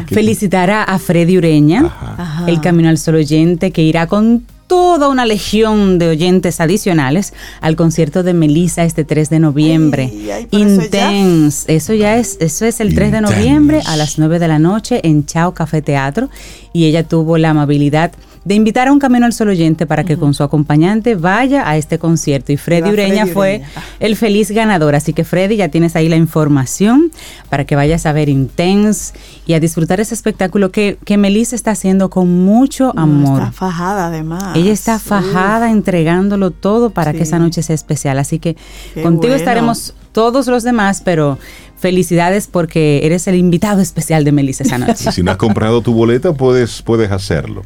[0.05, 5.99] Felicitar a, Freddy Ureña, el Camino al Sol oyente, que irá con toda una legión
[5.99, 10.09] de oyentes adicionales al concierto de Melissa este 3 de noviembre.
[10.51, 11.75] Intense.
[11.75, 15.01] Eso ya es, eso es el 3 de noviembre a las 9 de la noche
[15.03, 16.29] en Chao Café Teatro.
[16.71, 20.17] Y ella tuvo la amabilidad de invitar a un Camino al Sol oyente para que
[20.17, 22.51] con su acompañante vaya a este concierto.
[22.51, 23.61] Y Freddy Ureña fue
[23.99, 24.95] el feliz ganador.
[24.95, 27.11] Así que Freddy, ya tienes ahí la información
[27.49, 29.13] para que vayas a ver Intense
[29.45, 33.41] y a disfrutar ese espectáculo que, que Melissa está haciendo con mucho amor.
[33.41, 34.55] está fajada además.
[34.55, 38.17] Ella está fajada, entregándolo todo para que esa noche sea especial.
[38.17, 38.57] Así que
[39.03, 41.37] contigo estaremos todos los demás, pero
[41.77, 45.11] felicidades porque eres el invitado especial de Melissa esa noche.
[45.11, 47.63] si no has comprado tu boleta, puedes, puedes hacerlo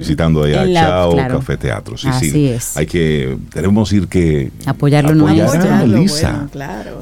[0.00, 1.96] visitando allá Chao Café Teatro.
[1.96, 2.48] Sí, Así sí.
[2.48, 2.76] Es.
[2.76, 6.48] Hay que, tenemos ir que apoyarlo apoyar a Melissa.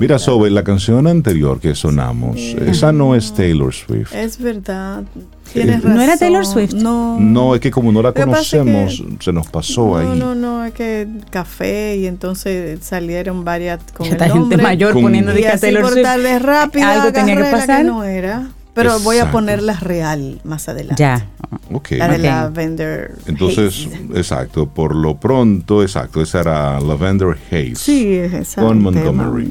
[0.01, 4.13] Mira, sobre la canción anterior que sonamos, esa no es Taylor Swift.
[4.13, 5.05] Es verdad.
[5.53, 5.95] Tienes razón.
[5.95, 6.75] ¿No era Taylor Swift?
[6.75, 7.19] No.
[7.19, 10.07] No, es que como no la conocemos, se nos pasó ahí.
[10.07, 15.39] No, no, no, es que café y entonces salieron varias con Esta gente mayor poniendo
[15.39, 16.07] y así Taylor Swift.
[16.41, 17.85] rápido, algo tenía que pasar.
[17.85, 18.49] no era.
[18.75, 21.03] Pero voy a ponerla real más adelante.
[21.03, 21.27] Ya.
[21.71, 21.99] Okay.
[21.99, 27.75] La de Lavender Entonces, exacto, por lo pronto, exacto, esa era Lavender Haze.
[27.75, 28.69] Sí, exacto.
[28.69, 29.47] Con Montgomery.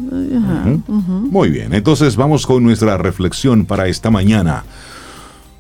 [0.88, 4.64] Muy bien, entonces vamos con nuestra reflexión para esta mañana.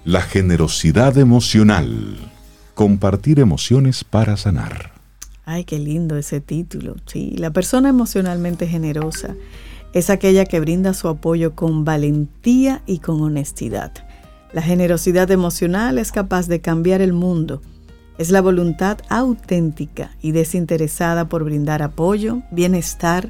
[0.06, 2.17] La generosidad emocional.
[2.74, 4.91] Compartir emociones para sanar.
[5.46, 6.96] Ay, qué lindo ese título.
[7.06, 9.36] Sí, la persona emocionalmente generosa
[9.98, 13.92] es aquella que brinda su apoyo con valentía y con honestidad.
[14.54, 17.62] La generosidad emocional es capaz de cambiar el mundo.
[18.18, 23.30] Es la voluntad auténtica y desinteresada por brindar apoyo, bienestar,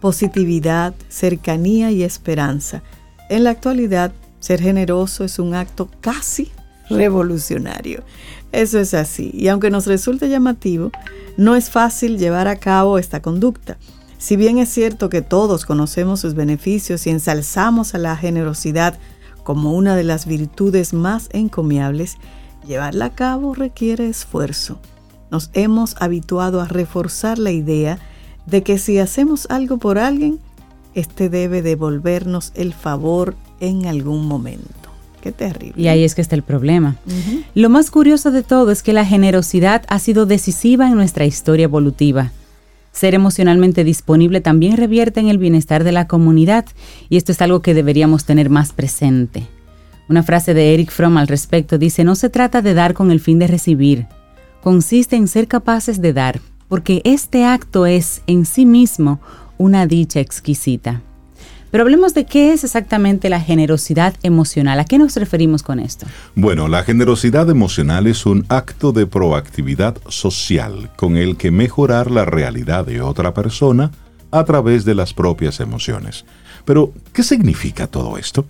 [0.00, 2.82] positividad, cercanía y esperanza.
[3.28, 6.50] En la actualidad, ser generoso es un acto casi
[6.90, 8.02] revolucionario.
[8.52, 9.30] Eso es así.
[9.34, 10.92] Y aunque nos resulte llamativo,
[11.36, 13.78] no es fácil llevar a cabo esta conducta.
[14.18, 18.98] Si bien es cierto que todos conocemos sus beneficios y ensalzamos a la generosidad
[19.42, 22.16] como una de las virtudes más encomiables,
[22.66, 24.78] llevarla a cabo requiere esfuerzo.
[25.30, 27.98] Nos hemos habituado a reforzar la idea
[28.46, 30.38] de que si hacemos algo por alguien,
[30.94, 34.72] éste debe devolvernos el favor en algún momento.
[35.20, 35.80] Qué terrible.
[35.80, 36.96] Y ahí es que está el problema.
[37.54, 41.64] Lo más curioso de todo es que la generosidad ha sido decisiva en nuestra historia
[41.64, 42.30] evolutiva.
[42.94, 46.64] Ser emocionalmente disponible también revierte en el bienestar de la comunidad
[47.08, 49.48] y esto es algo que deberíamos tener más presente.
[50.08, 53.18] Una frase de Eric Fromm al respecto dice, no se trata de dar con el
[53.18, 54.06] fin de recibir,
[54.62, 59.20] consiste en ser capaces de dar, porque este acto es en sí mismo
[59.58, 61.02] una dicha exquisita.
[61.74, 64.78] Pero hablemos de qué es exactamente la generosidad emocional.
[64.78, 66.06] ¿A qué nos referimos con esto?
[66.36, 72.24] Bueno, la generosidad emocional es un acto de proactividad social con el que mejorar la
[72.26, 73.90] realidad de otra persona
[74.30, 76.24] a través de las propias emociones.
[76.64, 78.46] Pero, ¿qué significa todo esto?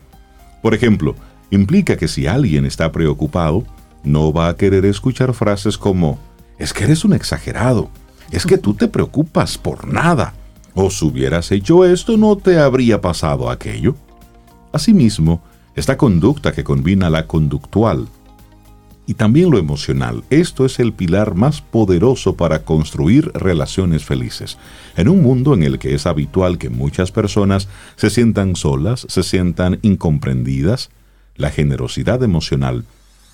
[0.60, 1.16] Por ejemplo,
[1.50, 3.64] implica que si alguien está preocupado,
[4.02, 6.18] no va a querer escuchar frases como,
[6.58, 7.88] es que eres un exagerado,
[8.30, 10.34] es que tú te preocupas por nada,
[10.74, 13.94] o si hubieras hecho esto no te habría pasado aquello.
[14.72, 15.42] Asimismo,
[15.74, 18.08] esta conducta que combina la conductual
[19.06, 24.56] y también lo emocional, esto es el pilar más poderoso para construir relaciones felices.
[24.96, 29.22] En un mundo en el que es habitual que muchas personas se sientan solas, se
[29.22, 30.90] sientan incomprendidas,
[31.36, 32.84] la generosidad emocional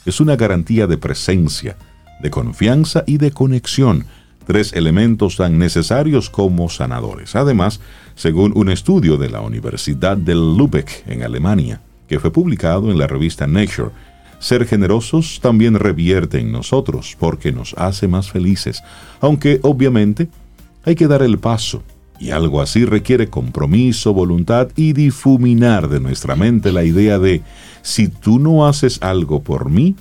[0.06, 1.76] es una garantía de presencia,
[2.20, 4.06] de confianza y de conexión
[4.50, 7.36] tres elementos tan necesarios como sanadores.
[7.36, 7.80] Además,
[8.16, 13.06] según un estudio de la Universidad de Lübeck en Alemania, que fue publicado en la
[13.06, 13.90] revista Nature,
[14.40, 18.82] ser generosos también revierte en nosotros porque nos hace más felices,
[19.20, 20.26] aunque obviamente
[20.84, 21.84] hay que dar el paso,
[22.18, 27.42] y algo así requiere compromiso, voluntad y difuminar de nuestra mente la idea de
[27.82, 29.94] si tú no haces algo por mí,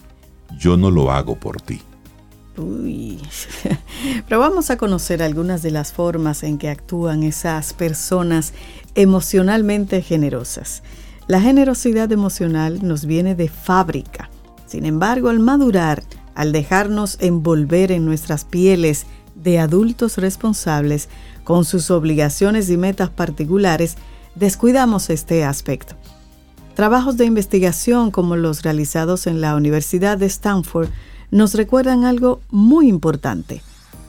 [0.58, 1.82] yo no lo hago por ti.
[2.60, 3.20] Uy.
[4.28, 8.54] Pero vamos a conocer algunas de las formas en que actúan esas personas
[8.96, 10.84] emocionalmente generosas.
[11.28, 14.30] La generosidad emocional nos viene de fábrica.
[14.66, 16.04] Sin embargo, al madurar,
[16.36, 21.08] al dejarnos envolver en nuestras pieles de adultos responsables
[21.44, 23.96] con sus obligaciones y metas particulares,
[24.36, 25.96] descuidamos este aspecto.
[26.76, 30.90] Trabajos de investigación como los realizados en la Universidad de Stanford
[31.32, 33.62] nos recuerdan algo muy importante.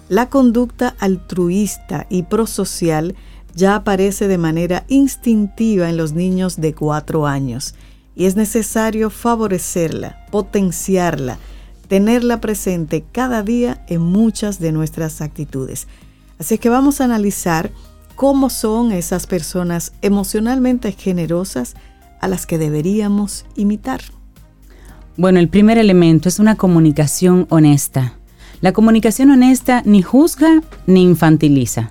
[0.08, 3.14] La conducta altruista y prosocial
[3.54, 7.74] ya aparece de manera instintiva en los niños de cuatro años
[8.14, 11.38] y es necesario favorecerla, potenciarla,
[11.88, 15.86] tenerla presente cada día en muchas de nuestras actitudes.
[16.38, 17.70] Así que vamos a analizar
[18.16, 21.74] cómo son esas personas emocionalmente generosas
[22.20, 24.02] a las que deberíamos imitar.
[25.20, 28.14] Bueno, el primer elemento es una comunicación honesta.
[28.62, 31.90] La comunicación honesta ni juzga ni infantiliza.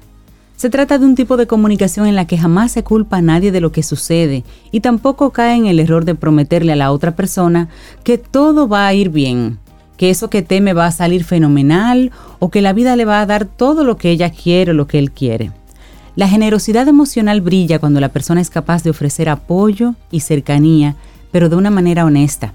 [0.56, 3.52] Se trata de un tipo de comunicación en la que jamás se culpa a nadie
[3.52, 7.15] de lo que sucede y tampoco cae en el error de prometerle a la otra
[7.15, 7.70] persona
[8.04, 9.60] que todo va a ir bien,
[9.96, 13.28] que eso que teme va a salir fenomenal o que la vida le va a
[13.28, 15.52] dar todo lo que ella quiere o lo que él quiere.
[16.15, 20.96] La generosidad emocional brilla cuando la persona es capaz de ofrecer apoyo y cercanía,
[21.30, 22.54] pero de una manera honesta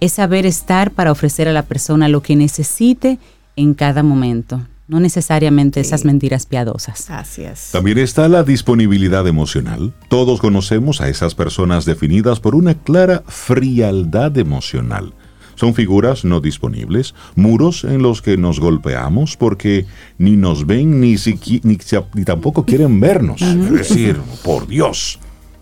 [0.00, 3.18] es saber estar para ofrecer a la persona lo que necesite
[3.56, 7.10] en cada momento, no necesariamente esas mentiras piadosas.
[7.10, 7.70] Así es.
[7.70, 9.92] También está la disponibilidad emocional.
[10.08, 15.12] Todos conocemos a esas personas definidas por una clara frialdad emocional.
[15.54, 19.84] Son figuras no disponibles, muros en los que nos golpeamos porque
[20.16, 21.16] ni nos ven ni,
[21.62, 23.42] ni tampoco quieren vernos.
[23.42, 25.20] Es decir, por Dios.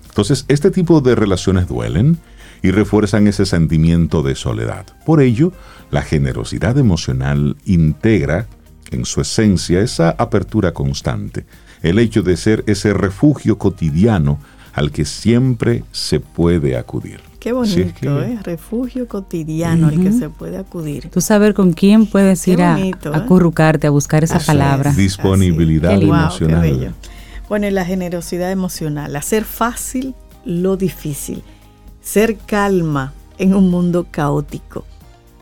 [0.08, 2.18] Entonces, este tipo de relaciones duelen
[2.62, 4.86] y refuerzan ese sentimiento de soledad.
[5.04, 5.52] Por ello,
[5.90, 8.46] la generosidad emocional integra
[8.90, 11.46] en su esencia esa apertura constante,
[11.82, 14.38] el hecho de ser ese refugio cotidiano
[14.72, 17.20] al que siempre se puede acudir.
[17.40, 18.38] Qué bonito, ¿eh?
[18.42, 21.08] Refugio cotidiano al que se puede acudir.
[21.08, 22.92] Tú saber con quién puedes ir a, ¿eh?
[23.12, 24.92] acurrucarte, a buscar esa palabra.
[24.92, 26.94] Disponibilidad emocional.
[27.48, 31.42] bueno, y la generosidad emocional, hacer fácil lo difícil
[32.08, 34.86] ser calma en un mundo caótico,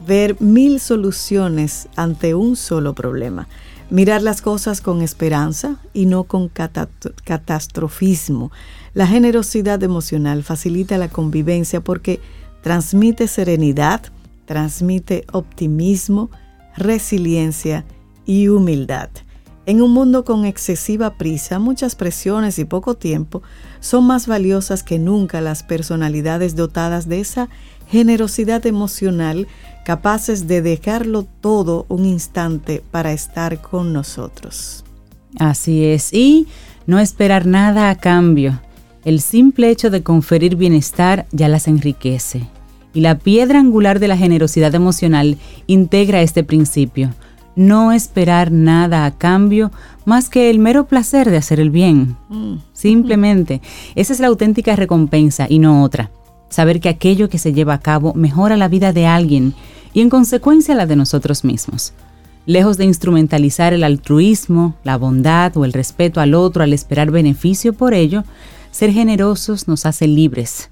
[0.05, 3.47] ver mil soluciones ante un solo problema,
[3.89, 8.51] mirar las cosas con esperanza y no con catastrofismo.
[8.95, 12.19] La generosidad emocional facilita la convivencia porque
[12.65, 14.03] transmite serenidad,
[14.45, 16.31] transmite optimismo,
[16.77, 17.85] resiliencia
[18.25, 19.11] y humildad.
[19.67, 23.43] En un mundo con excesiva prisa, muchas presiones y poco tiempo,
[23.81, 27.49] son más valiosas que nunca las personalidades dotadas de esa
[27.89, 29.49] generosidad emocional
[29.85, 34.85] capaces de dejarlo todo un instante para estar con nosotros.
[35.39, 36.47] Así es, y
[36.87, 38.61] no esperar nada a cambio.
[39.05, 42.49] El simple hecho de conferir bienestar ya las enriquece.
[42.95, 45.37] y la piedra angular de la generosidad emocional
[45.67, 47.11] integra este principio.
[47.57, 49.73] No esperar nada a cambio
[50.05, 52.17] más que el mero placer de hacer el bien.
[52.29, 52.57] Mm.
[52.73, 53.63] Simplemente,
[53.95, 56.11] esa es la auténtica recompensa y no otra.
[56.51, 59.55] Saber que aquello que se lleva a cabo mejora la vida de alguien
[59.95, 61.95] y en consecuencia la de nosotros mismos.
[62.45, 67.73] Lejos de instrumentalizar el altruismo, la bondad o el respeto al otro al esperar beneficio
[67.73, 68.23] por ello,
[68.71, 70.71] ser generosos nos hace libres,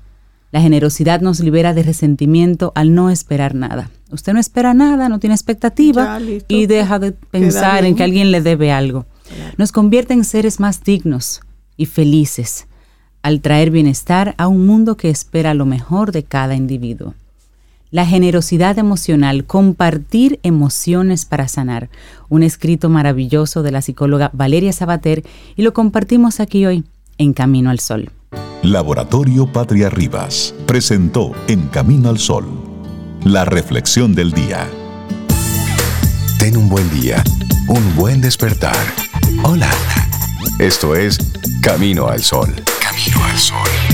[0.55, 3.91] la generosidad nos libera de resentimiento al no esperar nada.
[4.13, 8.41] Usted no espera nada, no tiene expectativa y deja de pensar en que alguien le
[8.41, 9.05] debe algo.
[9.57, 11.41] Nos convierte en seres más dignos
[11.77, 12.69] y felices
[13.21, 17.15] al traer bienestar a un mundo que espera lo mejor de cada individuo.
[17.91, 21.91] La generosidad emocional, compartir emociones para sanar,
[22.29, 25.25] un escrito maravilloso de la psicóloga Valeria Sabater
[25.57, 26.85] y lo compartimos aquí hoy
[27.19, 28.13] en Camino al Sol.
[28.63, 32.47] Laboratorio Patria Rivas presentó En Camino al Sol,
[33.25, 34.69] la reflexión del día.
[36.39, 37.23] Ten un buen día,
[37.69, 38.77] un buen despertar.
[39.43, 39.71] Hola.
[40.59, 41.19] Esto es
[41.61, 42.55] Camino al Sol.
[42.81, 43.94] Camino al Sol.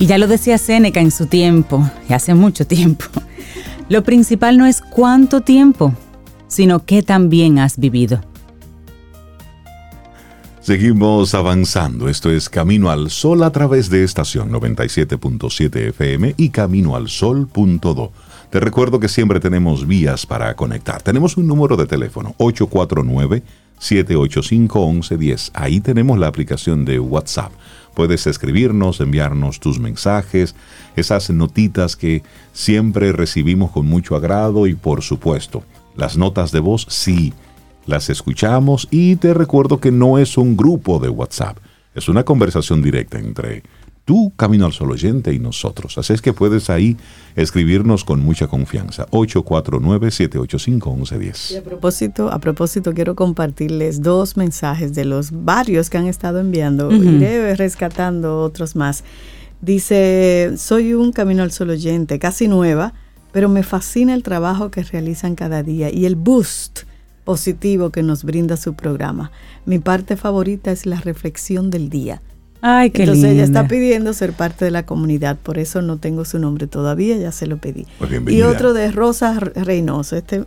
[0.00, 3.04] Y ya lo decía Séneca en su tiempo, y hace mucho tiempo.
[3.90, 5.92] Lo principal no es cuánto tiempo,
[6.48, 8.22] sino qué tan bien has vivido.
[10.62, 12.08] Seguimos avanzando.
[12.08, 18.12] Esto es Camino al Sol a través de estación 97.7 FM y caminoalsol.do.
[18.48, 21.02] Te recuerdo que siempre tenemos vías para conectar.
[21.02, 23.42] Tenemos un número de teléfono 849
[23.78, 25.50] 785 1110.
[25.52, 27.52] Ahí tenemos la aplicación de WhatsApp
[27.94, 30.54] Puedes escribirnos, enviarnos tus mensajes,
[30.96, 32.22] esas notitas que
[32.52, 35.62] siempre recibimos con mucho agrado y por supuesto,
[35.96, 37.32] las notas de voz sí,
[37.86, 41.58] las escuchamos y te recuerdo que no es un grupo de WhatsApp,
[41.94, 43.62] es una conversación directa entre
[44.10, 45.96] tú, Camino al Sol Oyente y nosotros.
[45.96, 46.96] Así es que puedes ahí
[47.36, 49.06] escribirnos con mucha confianza.
[49.12, 51.58] 849-785-1110.
[51.58, 56.90] a propósito, a propósito, quiero compartirles dos mensajes de los varios que han estado enviando.
[56.90, 59.04] Iré rescatando otros más.
[59.60, 62.94] Dice, soy un Camino al Sol Oyente, casi nueva,
[63.30, 66.80] pero me fascina el trabajo que realizan cada día y el boost
[67.22, 69.30] positivo que nos brinda su programa.
[69.66, 72.20] Mi parte favorita es la reflexión del día
[72.62, 76.24] Ay, qué Entonces ella está pidiendo ser parte de la comunidad, por eso no tengo
[76.24, 77.86] su nombre todavía, ya se lo pedí.
[77.98, 80.16] Pues y otro de Rosa Reynoso.
[80.16, 80.44] Este,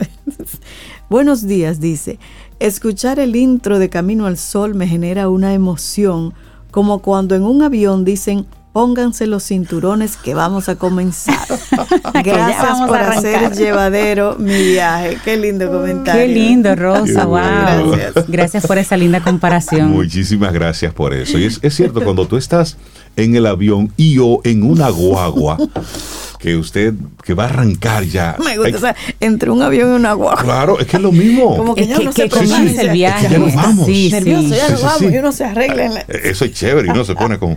[1.09, 2.19] Buenos días, dice.
[2.59, 6.33] Escuchar el intro de Camino al Sol me genera una emoción,
[6.71, 11.47] como cuando en un avión dicen pónganse los cinturones que vamos a comenzar.
[12.23, 15.19] Gracias por hacer llevadero mi viaje.
[15.23, 16.21] Qué lindo comentario.
[16.21, 17.25] Qué lindo, Rosa.
[17.25, 17.95] wow.
[18.27, 18.65] Gracias.
[18.65, 19.91] por esa linda comparación.
[19.91, 21.37] Muchísimas gracias por eso.
[21.37, 22.77] Y es, es cierto, cuando tú estás
[23.15, 25.57] en el avión y o en una guagua,
[26.43, 28.35] que usted que va a arrancar ya.
[28.43, 30.43] Me gusta, o sea, entre un avión y una guagua.
[30.43, 31.55] Claro, es que es lo mismo.
[31.55, 33.29] Como que ya no se sí, el viaje.
[33.31, 33.85] ya nos vamos.
[33.85, 35.85] Sí, Nervioso, ya nos vamos y uno se arregla.
[35.85, 36.01] En la...
[36.01, 37.55] Eh, eso es chévere y uno se pone como...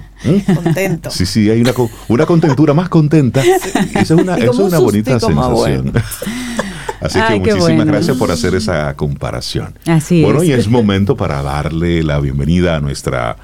[0.54, 1.10] Contento.
[1.10, 1.72] Sí, sí, hay una,
[2.06, 3.42] una contentura más contenta.
[3.42, 5.92] Esa es una, eso es una bonita sensación.
[7.00, 9.76] Así que muchísimas gracias por hacer esa comparación.
[9.86, 13.36] Así bueno, y es momento para darle la bienvenida a nuestra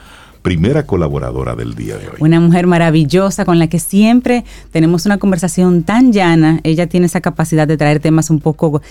[0.43, 2.17] primera colaboradora del día de hoy.
[2.19, 6.61] Una mujer maravillosa con la que siempre tenemos una conversación tan llana.
[6.65, 8.83] Ella tiene esa capacidad de traer temas un poco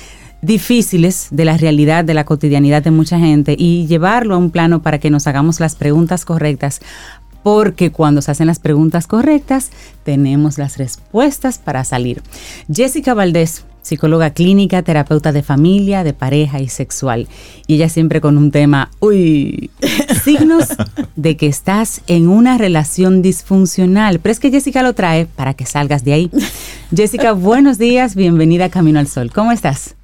[0.41, 4.81] difíciles de la realidad, de la cotidianidad de mucha gente y llevarlo a un plano
[4.81, 6.81] para que nos hagamos las preguntas correctas
[7.43, 9.71] porque cuando se hacen las preguntas correctas,
[10.03, 12.21] tenemos las respuestas para salir.
[12.71, 17.27] Jessica Valdés psicóloga clínica, terapeuta de familia, de pareja y sexual.
[17.67, 19.69] Y ella siempre con un tema, uy,
[20.23, 20.69] signos
[21.15, 24.19] de que estás en una relación disfuncional.
[24.19, 26.31] Pero es que Jessica lo trae para que salgas de ahí.
[26.95, 29.31] Jessica, buenos días, bienvenida a Camino al Sol.
[29.33, 29.95] ¿Cómo estás?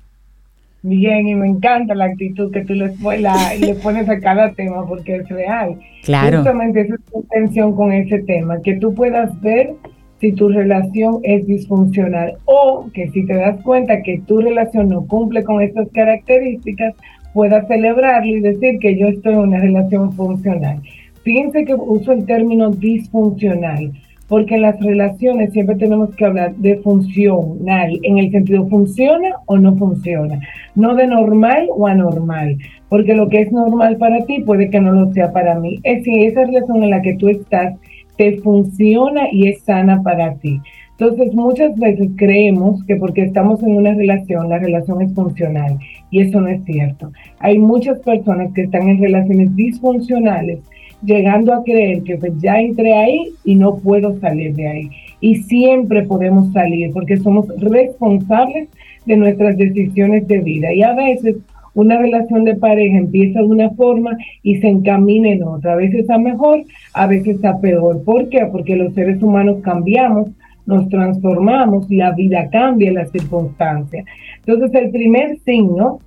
[0.84, 2.88] Bien, y me encanta la actitud que tú le,
[3.60, 5.80] le pones a cada tema porque es real.
[6.04, 6.38] Claro.
[6.38, 9.74] Justamente esa es tu intención con ese tema, que tú puedas ver
[10.20, 15.06] si tu relación es disfuncional o que si te das cuenta que tu relación no
[15.06, 16.96] cumple con estas características,
[17.34, 20.82] puedas celebrarlo y decir que yo estoy en una relación funcional.
[21.24, 23.92] Fíjense que uso el término disfuncional,
[24.28, 29.58] porque en las relaciones siempre tenemos que hablar de funcional, en el sentido funciona o
[29.58, 30.40] no funciona,
[30.76, 32.58] no de normal o anormal,
[32.90, 35.80] porque lo que es normal para ti puede que no lo sea para mí.
[35.84, 37.76] Es si esa relación en la que tú estás
[38.18, 40.60] te funciona y es sana para ti.
[41.00, 45.78] Entonces, muchas veces creemos que porque estamos en una relación, la relación es funcional
[46.10, 47.12] y eso no es cierto.
[47.40, 50.60] Hay muchas personas que están en relaciones disfuncionales
[51.04, 54.90] llegando a creer que pues ya entré ahí y no puedo salir de ahí.
[55.22, 58.70] Y siempre podemos salir porque somos responsables
[59.06, 60.74] de nuestras decisiones de vida.
[60.74, 61.36] Y a veces
[61.78, 65.74] una relación de pareja empieza de una forma y se encamina en otra.
[65.74, 66.64] A veces a mejor,
[66.94, 68.04] a veces a peor.
[68.04, 68.48] ¿Por qué?
[68.52, 70.30] Porque los seres humanos cambiamos
[70.68, 74.06] nos transformamos, la vida cambia, las circunstancias.
[74.46, 76.00] Entonces, el primer signo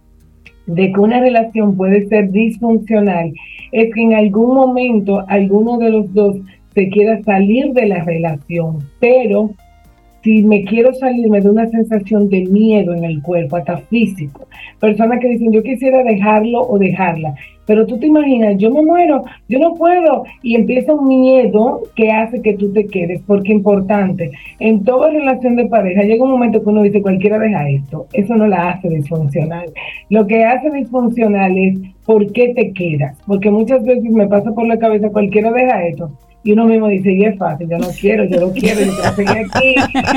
[0.67, 3.33] de que una relación puede ser disfuncional
[3.73, 6.37] es que en algún momento alguno de los dos
[6.75, 9.51] se quiera salir de la relación, pero
[10.23, 14.47] si me quiero salir, me da una sensación de miedo en el cuerpo, hasta físico.
[14.79, 17.35] Personas que dicen, yo quisiera dejarlo o dejarla,
[17.67, 22.11] pero tú te imaginas, yo me muero, yo no puedo, y empieza un miedo que
[22.11, 26.63] hace que tú te quedes, porque importante, en toda relación de pareja llega un momento
[26.63, 29.71] que uno dice, cualquiera deja esto, eso no la hace disfuncional.
[30.09, 33.17] Lo que hace disfuncional es, ¿por qué te quedas?
[33.27, 36.11] Porque muchas veces me pasa por la cabeza, cualquiera deja esto
[36.43, 39.15] y uno mismo dice, y es fácil, yo no quiero, yo no quiero, yo quiero
[39.15, 39.75] seguir aquí.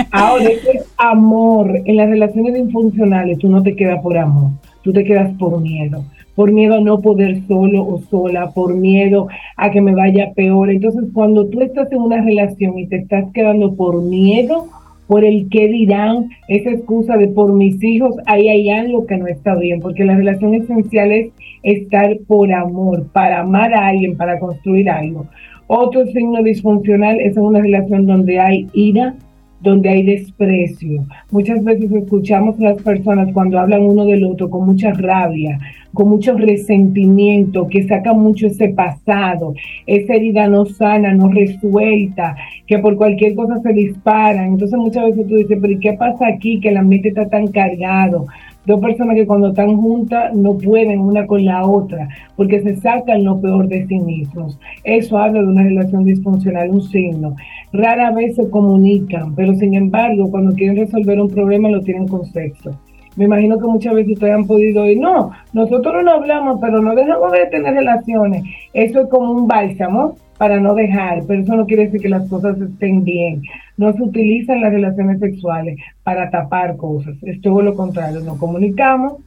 [0.12, 1.82] Ahora, eso es amor.
[1.86, 4.52] En las relaciones disfuncionales tú no te quedas por amor,
[4.84, 6.04] tú te quedas por miedo.
[6.36, 10.72] Por miedo a no poder solo o sola, por miedo a que me vaya peor.
[10.72, 14.68] Entonces, cuando tú estás en una relación y te estás quedando por miedo,
[15.06, 19.28] por el qué dirán, esa excusa de por mis hijos, ahí hay algo que no
[19.28, 24.40] está bien, porque la relación esencial es estar por amor, para amar a alguien, para
[24.40, 25.28] construir algo.
[25.76, 29.16] Otro signo disfuncional es una relación donde hay ira,
[29.60, 31.04] donde hay desprecio.
[31.32, 35.58] Muchas veces escuchamos a las personas cuando hablan uno del otro con mucha rabia,
[35.92, 39.56] con mucho resentimiento, que saca mucho ese pasado,
[39.88, 42.36] esa herida no sana, no resuelta,
[42.68, 44.50] que por cualquier cosa se disparan.
[44.50, 46.60] Entonces muchas veces tú dices, pero ¿y qué pasa aquí?
[46.60, 48.28] Que el ambiente está tan cargado
[48.66, 53.24] dos personas que cuando están juntas no pueden una con la otra, porque se sacan
[53.24, 54.60] lo peor de sí mismos.
[54.84, 57.36] Eso habla de una relación disfuncional, un signo.
[57.72, 62.26] Rara vez se comunican, pero sin embargo, cuando quieren resolver un problema lo tienen con
[62.26, 62.72] sexo.
[63.16, 66.96] Me imagino que muchas veces ustedes han podido oír, no, nosotros no hablamos, pero no
[66.96, 68.44] dejamos de tener relaciones.
[68.74, 72.28] Eso es como un bálsamo para no dejar, pero eso no quiere decir que las
[72.28, 73.44] cosas estén bien.
[73.78, 79.20] No se utilizan las relaciones sexuales para tapar cosas, es todo lo contrario, nos comunicamos,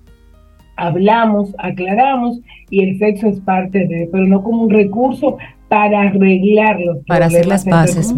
[0.76, 2.38] hablamos, aclaramos
[2.68, 5.38] y el sexo es parte de, pero no como un recurso
[5.68, 6.98] para arreglarlos.
[7.06, 8.14] Para hacer las paces.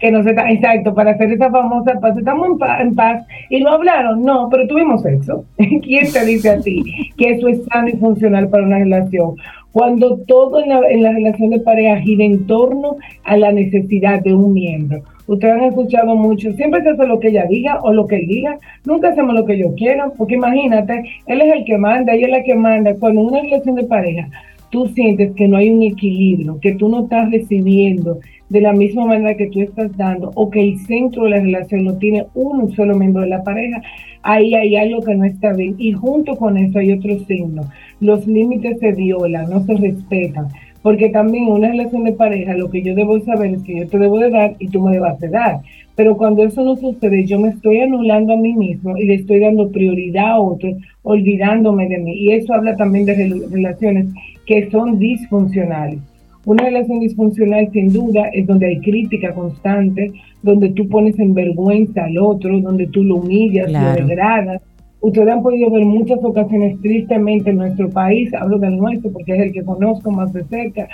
[0.00, 2.48] Que no, se está, exacto, para hacer esa famosa paz, estamos
[2.80, 5.44] en paz, y lo hablaron, no, pero tuvimos sexo.
[5.56, 9.36] ¿Quién te dice a ti que eso es sano y funcional para una relación?
[9.76, 14.54] cuando todo en la, relación de pareja gira en torno a la necesidad de un
[14.54, 15.02] miembro.
[15.26, 18.26] Ustedes han escuchado mucho, siempre se hace lo que ella diga o lo que él
[18.26, 22.24] diga, nunca hacemos lo que yo quiero, porque imagínate, él es el que manda, ella
[22.24, 22.94] es la que manda.
[22.94, 24.28] Cuando en una relación de pareja
[24.70, 29.06] tú sientes que no hay un equilibrio, que tú no estás recibiendo de la misma
[29.06, 32.72] manera que tú estás dando, o que el centro de la relación no tiene un
[32.74, 33.82] solo miembro de la pareja,
[34.22, 35.74] ahí hay algo que no está bien.
[35.78, 37.62] Y junto con eso hay otro signo.
[38.00, 40.48] Los límites se violan, no se respetan.
[40.82, 43.88] Porque también en una relación de pareja lo que yo debo saber es que yo
[43.88, 45.60] te debo de dar y tú me debas de dar.
[45.96, 49.40] Pero cuando eso no sucede, yo me estoy anulando a mí mismo y le estoy
[49.40, 50.70] dando prioridad a otro,
[51.02, 52.12] olvidándome de mí.
[52.12, 53.14] Y eso habla también de
[53.50, 54.06] relaciones
[54.46, 56.00] que son disfuncionales.
[56.44, 62.04] Una relación disfuncional, sin duda, es donde hay crítica constante, donde tú pones en vergüenza
[62.04, 64.62] al otro, donde tú lo humillas, lo degradas.
[65.00, 69.40] Ustedes han podido ver muchas ocasiones, tristemente, en nuestro país, hablo del nuestro porque es
[69.40, 70.88] el que conozco más de cerca,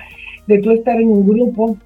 [0.47, 1.77] de tú estar en un grupo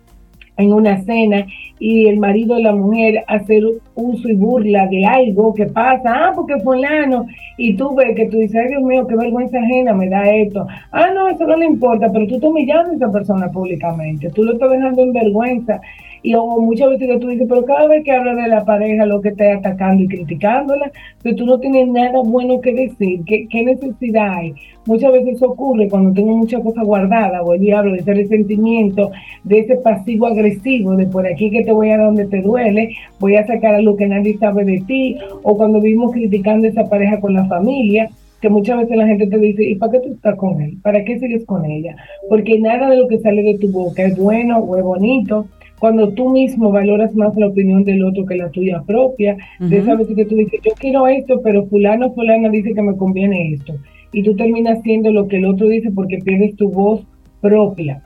[0.57, 1.47] en una cena
[1.79, 3.63] y el marido de la mujer hacer
[3.95, 7.27] uso y burla de algo que pasa, ah, porque fulano,
[7.59, 10.67] y tú ves que tú dices, ay Dios mío, qué vergüenza ajena me da esto,
[10.93, 14.45] ah, no, eso no le importa, pero tú estás humillando a esa persona públicamente, tú
[14.45, 15.81] lo estás dejando en vergüenza
[16.27, 19.07] y o muchas veces que tú dices, pero cada vez que habla de la pareja,
[19.07, 20.91] lo que está atacando y criticándola,
[21.23, 24.53] que tú no tienes nada bueno que decir, ¿qué, qué necesidad hay?
[24.87, 29.13] Muchas veces eso ocurre cuando tengo muchas cosas guardadas, o el diablo de ese resentimiento,
[29.45, 33.37] de ese pasivo agresivo, de por aquí que te voy a donde te duele, voy
[33.37, 36.89] a sacar a lo que nadie sabe de ti, o cuando vivimos criticando a esa
[36.89, 38.11] pareja con la familia,
[38.41, 40.77] que muchas veces la gente te dice, ¿y para qué tú estás con él?
[40.83, 41.95] ¿Para qué sigues con ella?
[42.29, 45.47] Porque nada de lo que sale de tu boca es bueno o es bonito,
[45.79, 49.95] cuando tú mismo valoras más la opinión del otro que la tuya propia, de esa
[49.95, 53.75] vez que tú dices, yo quiero esto, pero fulano, fulana dice que me conviene esto.
[54.13, 57.07] Y tú terminas haciendo lo que el otro dice porque pierdes tu voz
[57.41, 58.03] propia.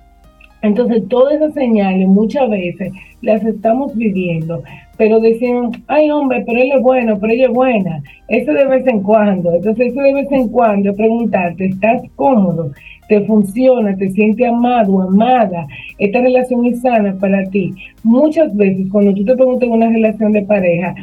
[0.62, 2.92] Entonces, todas esas señales muchas veces
[3.22, 4.62] las estamos viviendo,
[4.98, 8.02] pero decimos, ay hombre, pero él es bueno, pero ella es buena.
[8.28, 9.54] Eso de vez en cuando.
[9.54, 12.72] Entonces, eso de vez en cuando, preguntarte, ¿estás cómodo?
[13.10, 13.96] ¿Te funciona?
[13.96, 15.66] ¿Te sientes amado, amada?
[15.98, 17.74] Esta relación es sana para ti.
[18.04, 20.94] Muchas veces, cuando tú te preguntas en una relación de pareja,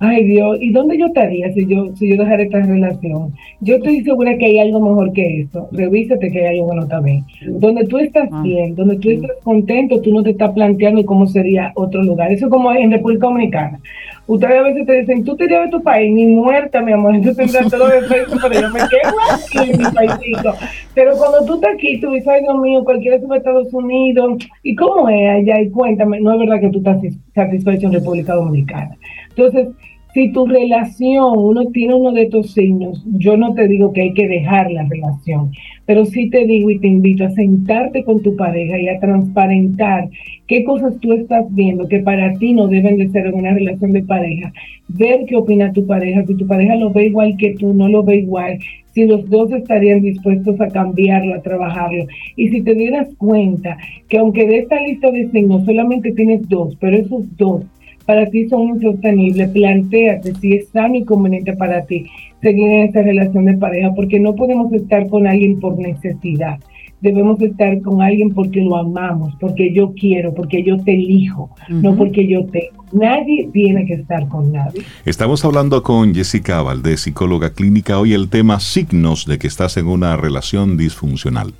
[0.00, 3.34] ay Dios, ¿y dónde yo estaría si yo, si yo dejara esta relación?
[3.60, 5.68] Yo estoy segura que hay algo mejor que esto.
[5.72, 7.24] Revísate que hay algo bueno también.
[7.46, 8.42] Donde tú estás ah.
[8.42, 12.32] bien, donde tú estás contento, tú no te estás planteando cómo sería otro lugar.
[12.32, 13.78] Eso como en República Dominicana.
[14.26, 17.20] Ustedes a veces te dicen, tú te llevas a tu país, ni muerta, mi amor,
[17.22, 20.54] tú tendrás todo defecto, pero yo me quedo aquí en mi paísito.
[20.94, 24.38] Pero cuando tú estás aquí, tú dices, ay Dios mío, cualquiera sube a Estados Unidos,
[24.62, 25.60] ¿y cómo es allá?
[25.60, 26.98] Y cuéntame, no es verdad que tú estás
[27.34, 28.96] satisfecho en República Dominicana.
[29.30, 29.68] Entonces,
[30.12, 34.14] si tu relación, uno tiene uno de estos signos, yo no te digo que hay
[34.14, 35.52] que dejar la relación,
[35.86, 40.08] pero sí te digo y te invito a sentarte con tu pareja y a transparentar
[40.46, 43.92] qué cosas tú estás viendo que para ti no deben de ser en una relación
[43.92, 44.52] de pareja,
[44.88, 48.02] ver qué opina tu pareja, si tu pareja lo ve igual que tú, no lo
[48.02, 48.58] ve igual,
[48.92, 52.06] si los dos estarían dispuestos a cambiarlo, a trabajarlo.
[52.34, 56.76] Y si te dieras cuenta que aunque de esta lista de signos solamente tienes dos,
[56.80, 57.62] pero esos dos
[58.10, 62.06] para ti son insostenibles, planteate si es sano y conveniente para ti
[62.42, 66.58] seguir en esta relación de pareja, porque no podemos estar con alguien por necesidad.
[67.00, 71.94] Debemos estar con alguien porque lo amamos, porque yo quiero, porque yo te elijo, no
[71.94, 72.84] porque yo tengo.
[72.90, 74.82] Nadie tiene que estar con nadie.
[75.04, 78.00] Estamos hablando con Jessica Valdés, psicóloga clínica.
[78.00, 81.54] Hoy el tema signos de que estás en una relación disfuncional.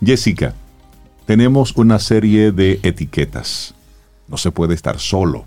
[0.00, 0.54] Jessica,
[1.26, 3.74] tenemos una serie de etiquetas.
[4.28, 5.46] No se puede estar solo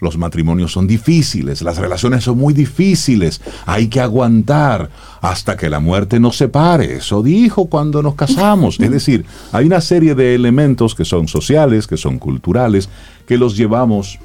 [0.00, 4.90] los matrimonios son difíciles, las relaciones son muy difíciles, hay que aguantar
[5.20, 6.96] hasta que la muerte nos separe.
[6.96, 8.78] Eso dijo cuando nos casamos.
[8.80, 12.88] Es decir, hay una serie de elementos que son sociales, que son culturales,
[13.26, 14.18] que los llevamos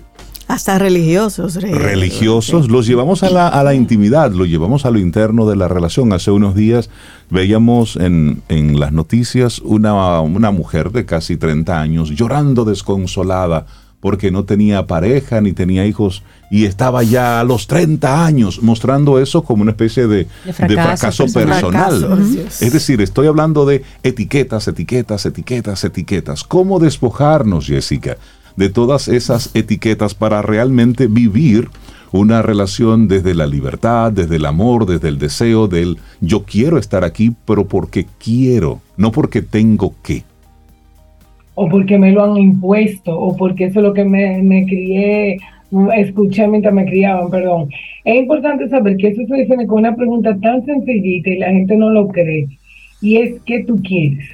[0.50, 1.62] hasta religiosos.
[1.62, 5.68] religiosos, los llevamos a la, a la, intimidad, los llevamos a lo interno de la
[5.68, 6.12] relación.
[6.12, 6.90] Hace unos días
[7.30, 13.68] veíamos en, en las noticias una, una mujer de casi 30 años llorando desconsolada
[14.00, 19.20] porque no tenía pareja ni tenía hijos y estaba ya a los 30 años mostrando
[19.20, 22.20] eso como una especie de, fracaso, personal.
[22.62, 26.43] Es decir, estoy hablando de etiquetas, etiquetas, etiquetas, etiquetas.
[26.43, 28.18] ¿Cómo despojarnos, Jessica,
[28.56, 31.70] de todas esas etiquetas para realmente vivir
[32.12, 37.04] una relación desde la libertad, desde el amor, desde el deseo, del yo quiero estar
[37.04, 40.24] aquí, pero porque quiero, no porque tengo que?
[41.62, 45.38] O porque me lo han impuesto, o porque eso es lo que me, me crié,
[45.93, 47.68] escuché mientras me criaban, perdón.
[48.05, 51.76] Es importante saber que eso se define con una pregunta tan sencillita y la gente
[51.76, 52.47] no lo cree,
[53.01, 54.26] y es ¿qué tú quieres?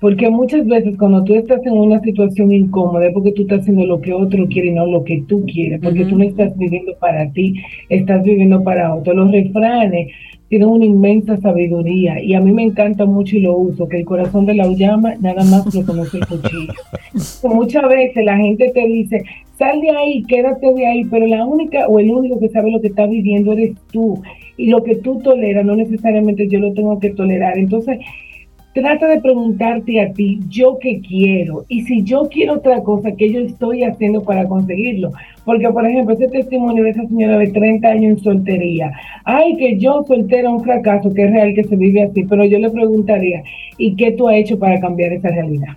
[0.00, 3.86] Porque muchas veces cuando tú estás en una situación incómoda es porque tú estás haciendo
[3.86, 6.96] lo que otro quiere y no lo que tú quieres, porque tú no estás viviendo
[6.98, 7.54] para ti,
[7.90, 9.14] estás viviendo para otro.
[9.14, 10.08] Los refranes
[10.48, 14.04] tiene una inmensa sabiduría y a mí me encanta mucho y lo uso, que el
[14.04, 16.72] corazón de la llama nada más lo conoce el cuchillo.
[17.54, 19.24] Muchas veces la gente te dice,
[19.58, 22.80] sal de ahí, quédate de ahí, pero la única o el único que sabe lo
[22.80, 24.22] que está viviendo eres tú.
[24.56, 27.58] Y lo que tú toleras, no necesariamente yo lo tengo que tolerar.
[27.58, 27.98] Entonces,
[28.76, 31.64] Trata de preguntarte a ti, ¿yo qué quiero?
[31.66, 35.12] Y si yo quiero otra cosa, ¿qué yo estoy haciendo para conseguirlo?
[35.46, 38.92] Porque, por ejemplo, ese testimonio de esa señora de 30 años en soltería,
[39.24, 42.58] ay, que yo soltera un fracaso, que es real que se vive así, pero yo
[42.58, 43.42] le preguntaría,
[43.78, 45.72] ¿y qué tú has hecho para cambiar esa realidad?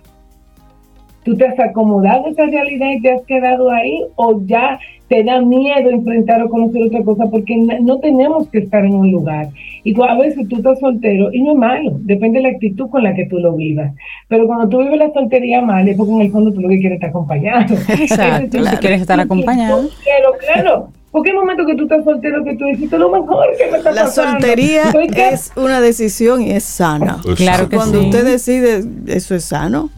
[1.24, 4.02] ¿Tú te has acomodado a esa realidad y te has quedado ahí?
[4.16, 7.26] ¿O ya te da miedo enfrentar o conocer otra cosa?
[7.30, 9.48] Porque no tenemos que estar en un lugar.
[9.84, 13.02] Y a veces tú estás soltero y no es malo, depende de la actitud con
[13.02, 13.92] la que tú lo vivas.
[14.28, 16.78] Pero cuando tú vives la soltería mal es porque en el fondo tú lo que
[16.78, 17.74] quieres estar acompañado.
[17.88, 19.88] Exacto, si quieres estar acompañado.
[20.04, 23.70] Pero claro, porque hay momentos que tú estás soltero que tú dices lo mejor que
[23.70, 24.84] me está La soltería
[25.32, 27.18] es una decisión y es sana.
[27.36, 29.90] Claro que Cuando usted decide, eso es sano.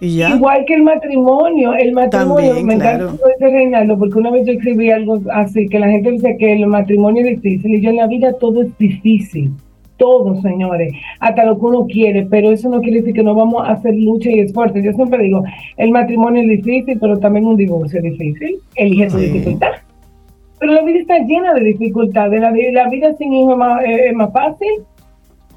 [0.00, 0.30] y ya.
[0.30, 1.74] Igual que el matrimonio.
[1.74, 6.12] El matrimonio, me encanta Reinaldo, porque una vez yo escribí algo así, que la gente
[6.12, 7.74] dice que el matrimonio es difícil.
[7.74, 9.50] Y yo en la vida todo es difícil.
[9.96, 13.68] Todo, señores, hasta lo que uno quiere, pero eso no quiere decir que no vamos
[13.68, 14.78] a hacer lucha y esfuerzo.
[14.78, 15.42] Yo siempre digo,
[15.76, 18.56] el matrimonio es difícil, pero también un divorcio es difícil.
[18.76, 19.72] Elige su dificultad.
[20.60, 22.38] Pero la vida está llena de dificultades.
[22.38, 24.68] La, la vida sin hijos es más, fácil.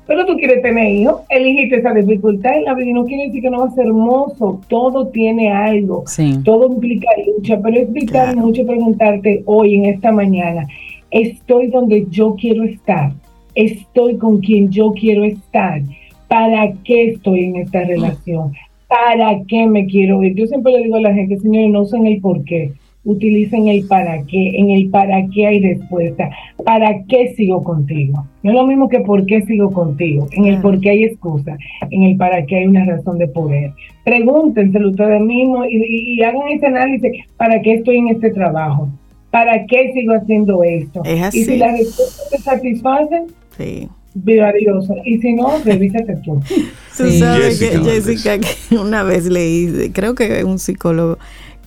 [0.08, 3.41] pero tú quieres tener hijos, eligiste esa dificultad en la vida y no quiere decir
[3.41, 6.06] que no va a ser hermoso, todo tiene algo,
[6.45, 10.66] todo implica lucha, pero es vital mucho preguntarte hoy, en esta mañana,
[11.12, 13.12] ¿estoy donde yo quiero estar?
[13.56, 15.82] ¿Estoy con quien yo quiero estar?
[16.30, 18.54] ¿Para qué estoy en esta relación?
[18.88, 20.34] ¿Para qué me quiero ir?
[20.36, 22.72] Yo siempre le digo a la gente, señores, no usen el por qué
[23.06, 24.58] utilicen el para qué.
[24.58, 26.30] En el para qué hay respuesta.
[26.64, 28.26] ¿Para qué sigo contigo?
[28.43, 30.28] No es lo mismo que por qué sigo contigo.
[30.32, 31.58] En el por qué hay excusa.
[31.89, 33.72] En el para qué hay una razón de poder.
[34.06, 37.12] Pregúntenselo ustedes mismos y, hagan ese análisis.
[37.38, 38.89] ¿Para qué estoy en este trabajo?
[39.32, 41.01] ¿Para qué sigo haciendo esto?
[41.34, 43.24] Y si la respuesta te satisface,
[43.58, 43.89] sí.
[44.16, 44.95] Maravilloso.
[45.06, 46.39] Y si no, revísate tú.
[46.97, 51.18] Tú sabes que Jessica, que una vez leí, creo que un psicólogo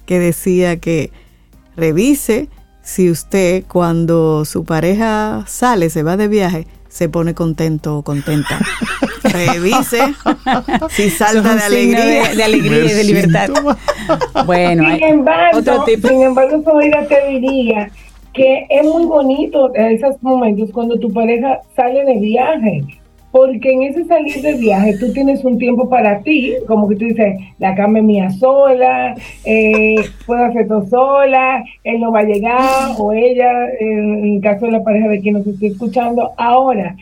[0.07, 1.11] que decía que
[1.77, 2.49] revise
[2.83, 8.61] si usted cuando su pareja sale, se va de viaje, se pone contento o contenta.
[9.25, 9.99] Revise
[10.91, 12.29] si salta de alegría.
[12.33, 13.49] De, alegría y de libertad.
[14.47, 16.07] Bueno, sin embargo, otro tipo.
[16.07, 16.63] sin embargo,
[17.09, 17.91] te diría
[18.33, 22.85] que es muy bonito esos momentos cuando tu pareja sale de viaje
[23.37, 27.05] porque en ese salir de viaje tú tienes un tiempo para ti, como que tú
[27.05, 29.15] dices, la cama es mía sola,
[29.45, 34.65] eh, puedo hacer todo sola, él no va a llegar, o ella, en el caso
[34.65, 36.31] de la pareja de quien nos estoy escuchando.
[36.39, 36.97] Ahora,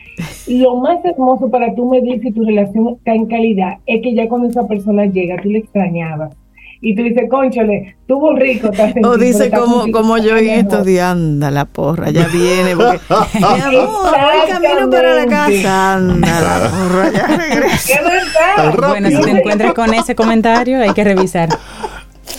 [0.47, 4.27] lo más hermoso para tú medir si tu relación está en calidad es que ya
[4.27, 6.35] cuando esa persona llega, tú le extrañabas
[6.81, 8.69] y tú dices, conchole, tuvo un rico.
[9.03, 12.99] O dice como, como yo en estos días, anda la porra, ya viene, porque
[13.33, 18.87] mi amor, voy camino para la casa, anda la porra, ya regresa.
[18.87, 21.49] Bueno, si te encuentras con ese comentario, hay que revisar.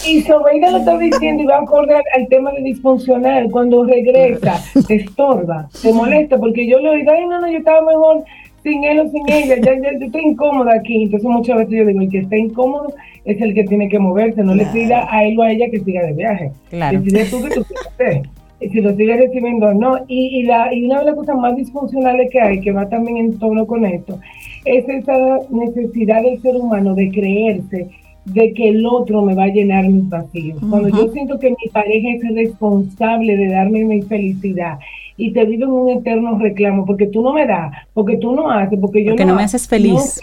[0.06, 3.50] Y Sobeida lo está diciendo y va a acordar al tema de disfuncional.
[3.50, 7.82] Cuando regresa, te estorba, te molesta, porque yo le digo, ay, no, no, yo estaba
[7.82, 8.24] mejor
[8.66, 11.04] sin él o sin ella, ya, ya, estoy incómoda aquí.
[11.04, 12.92] Entonces muchas veces yo digo, el que está incómodo
[13.24, 15.80] es el que tiene que moverse, no le pida a él o a ella que
[15.80, 16.50] siga de viaje.
[16.70, 17.00] Claro.
[17.00, 17.64] Decide tú que tú
[17.96, 18.22] quieres.
[18.58, 19.98] Si lo sigues recibiendo no.
[20.08, 23.18] Y, y, la, y una de las cosas más disfuncionales que hay, que va también
[23.18, 24.18] en tono con esto,
[24.64, 27.88] es esa necesidad del ser humano de creerse
[28.24, 30.58] de que el otro me va a llenar mis vacíos.
[30.68, 34.78] Cuando yo siento que mi pareja es el responsable de darme mi felicidad
[35.16, 38.50] y te vivo en un eterno reclamo porque tú no me das, porque tú no
[38.50, 40.20] haces, porque yo porque no, me haces feliz.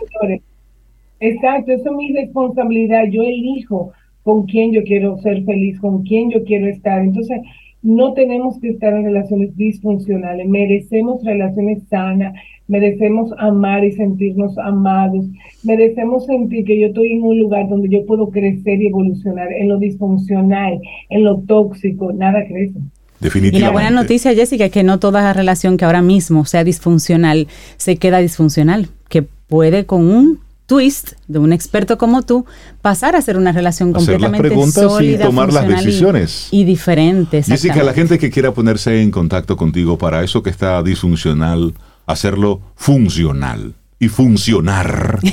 [1.20, 3.06] exacto, eso es mi responsabilidad.
[3.10, 3.92] Yo elijo
[4.24, 7.02] con quién yo quiero ser feliz, con quién yo quiero estar.
[7.02, 7.42] Entonces,
[7.82, 12.34] no tenemos que estar en relaciones disfuncionales, merecemos relaciones sanas,
[12.68, 15.26] merecemos amar y sentirnos amados,
[15.64, 19.52] merecemos sentir que yo estoy en un lugar donde yo puedo crecer y evolucionar.
[19.52, 20.80] En lo disfuncional,
[21.10, 22.80] en lo tóxico, nada crece.
[23.22, 27.48] Y la buena noticia, Jessica, es que no toda relación que ahora mismo sea disfuncional
[27.78, 32.46] se queda disfuncional, que puede con un twist de un experto como tú
[32.82, 36.48] pasar a ser una relación Hacer completamente las preguntas sólida, y tomar las decisiones.
[36.52, 37.48] y, diferentes.
[37.48, 41.74] Jessica, la gente que quiera ponerse en contacto contigo para eso que está disfuncional,
[42.06, 45.20] hacerlo funcional y funcionar.
[45.24, 45.32] Muy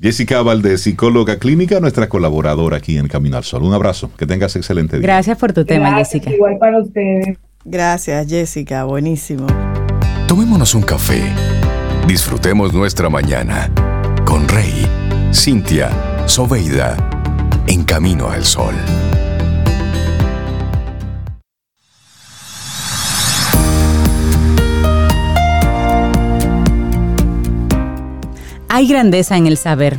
[0.00, 3.62] Jessica Valdés, psicóloga clínica, nuestra colaboradora aquí en Camino al Sol.
[3.62, 5.06] Un abrazo, que tengas excelente día.
[5.06, 6.32] Gracias por tu tema, Jessica.
[6.32, 7.38] Igual para ustedes.
[7.64, 9.46] Gracias, Jessica, buenísimo.
[10.26, 11.22] Tomémonos un café,
[12.06, 13.70] disfrutemos nuestra mañana
[14.24, 14.86] con Rey,
[15.32, 15.90] Cintia,
[16.26, 16.96] Soveida,
[17.66, 18.74] en Camino al Sol.
[28.68, 29.96] Hay grandeza en el saber.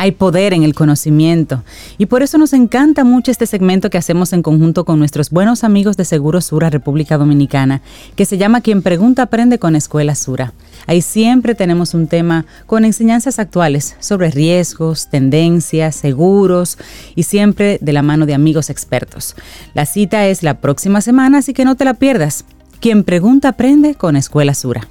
[0.00, 1.62] Hay poder en el conocimiento
[1.98, 5.62] y por eso nos encanta mucho este segmento que hacemos en conjunto con nuestros buenos
[5.62, 7.82] amigos de Seguro Sura República Dominicana,
[8.16, 10.54] que se llama Quien Pregunta Aprende con Escuela Sura.
[10.86, 16.78] Ahí siempre tenemos un tema con enseñanzas actuales sobre riesgos, tendencias, seguros
[17.14, 19.36] y siempre de la mano de amigos expertos.
[19.74, 22.46] La cita es la próxima semana, así que no te la pierdas.
[22.80, 24.88] Quien Pregunta Aprende con Escuela Sura.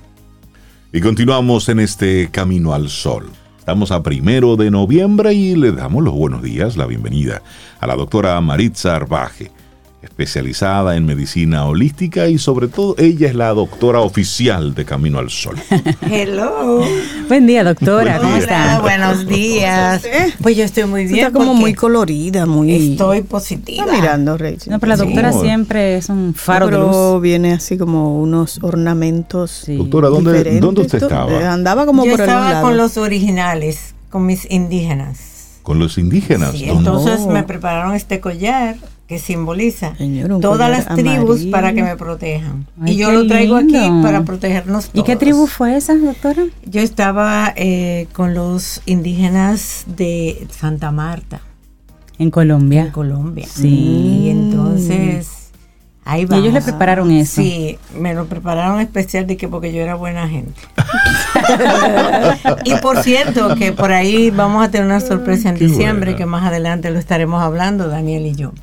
[0.93, 3.31] Y continuamos en este Camino al Sol.
[3.69, 7.43] Estamos a primero de noviembre y le damos los buenos días, la bienvenida
[7.79, 9.51] a la doctora Maritza Arbaje,
[10.19, 15.29] especializada en medicina holística y sobre todo ella es la doctora oficial de Camino al
[15.29, 15.55] Sol.
[16.01, 16.83] Hello.
[17.29, 18.17] Buen día, doctora.
[18.17, 18.81] ¿Cómo está?
[18.81, 20.03] Buenos días.
[20.41, 21.19] Pues yo estoy muy bien.
[21.19, 22.91] Está como muy colorida, muy.
[22.91, 23.85] Estoy positiva.
[23.85, 24.73] Está mirando, Rachel.
[24.73, 27.21] No, pero la doctora siempre es un faro de luz.
[27.21, 29.63] viene así como unos ornamentos.
[29.67, 31.53] Doctora, ¿dónde, ¿dónde usted estaba?
[31.53, 35.38] Andaba como yo por el estaba con los originales, con mis indígenas.
[35.63, 36.51] ¿Con los indígenas?
[36.51, 39.93] Sí, entonces me prepararon este collar que simboliza
[40.39, 42.67] todas las tribus para que me protejan.
[42.85, 45.03] y yo lo traigo aquí para protegernos todos.
[45.03, 46.43] ¿Y qué tribu fue esa, doctora?
[46.65, 51.41] Yo estaba eh, con los indígenas de Santa Marta.
[52.19, 52.83] En Colombia.
[52.83, 53.47] En Colombia.
[53.49, 53.67] Sí.
[53.67, 55.38] Y entonces
[56.09, 57.39] Ahí y ellos le prepararon eso.
[57.39, 60.59] Sí, me lo prepararon especial de que porque yo era buena gente.
[62.65, 66.47] y por cierto, que por ahí vamos a tener una sorpresa en diciembre, que más
[66.47, 68.53] adelante lo estaremos hablando, Daniel y yo.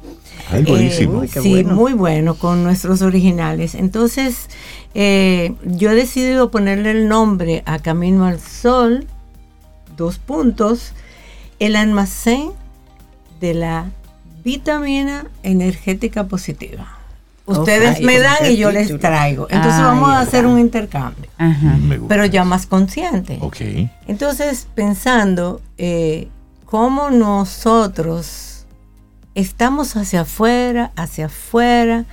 [0.50, 1.22] Ay, buenísimo.
[1.22, 3.76] Eh, sí, muy bueno con nuestros originales.
[3.76, 4.48] Entonces,
[4.94, 9.06] eh, yo he decidido ponerle el nombre a Camino al Sol,
[9.96, 10.94] dos puntos,
[11.60, 12.50] el almacén
[13.38, 13.86] de la
[14.42, 16.95] vitamina energética positiva.
[17.46, 19.46] Ustedes me dan y yo les traigo.
[19.48, 21.30] Entonces vamos a hacer un intercambio.
[22.08, 23.38] Pero ya más consciente.
[23.40, 23.58] Ok.
[24.06, 26.28] Entonces, pensando eh,
[26.64, 28.66] cómo nosotros
[29.34, 32.04] estamos hacia afuera, hacia afuera,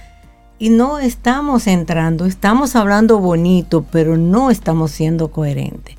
[0.60, 5.96] y no estamos entrando, estamos hablando bonito, pero no estamos siendo coherentes.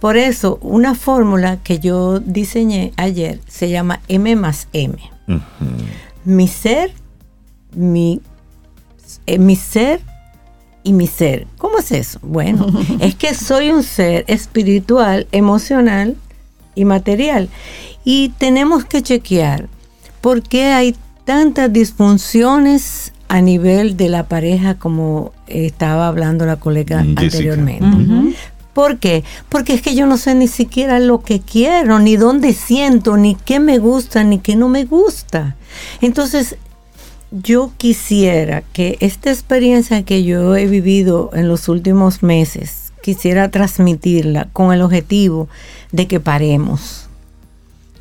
[0.00, 4.98] Por eso, una fórmula que yo diseñé ayer se llama M más M.
[6.24, 6.92] Mi ser,
[7.74, 8.20] mi
[9.26, 10.00] eh, mi ser
[10.82, 11.46] y mi ser.
[11.58, 12.18] ¿Cómo es eso?
[12.22, 12.66] Bueno,
[13.00, 16.16] es que soy un ser espiritual, emocional
[16.74, 17.48] y material.
[18.04, 19.68] Y tenemos que chequear
[20.20, 20.94] por qué hay
[21.24, 28.36] tantas disfunciones a nivel de la pareja como estaba hablando la colega anteriormente.
[28.74, 29.22] ¿Por qué?
[29.48, 33.36] Porque es que yo no sé ni siquiera lo que quiero, ni dónde siento, ni
[33.36, 35.56] qué me gusta, ni qué no me gusta.
[36.00, 36.56] Entonces,
[37.42, 44.48] yo quisiera que esta experiencia que yo he vivido en los últimos meses, quisiera transmitirla
[44.52, 45.48] con el objetivo
[45.90, 47.08] de que paremos.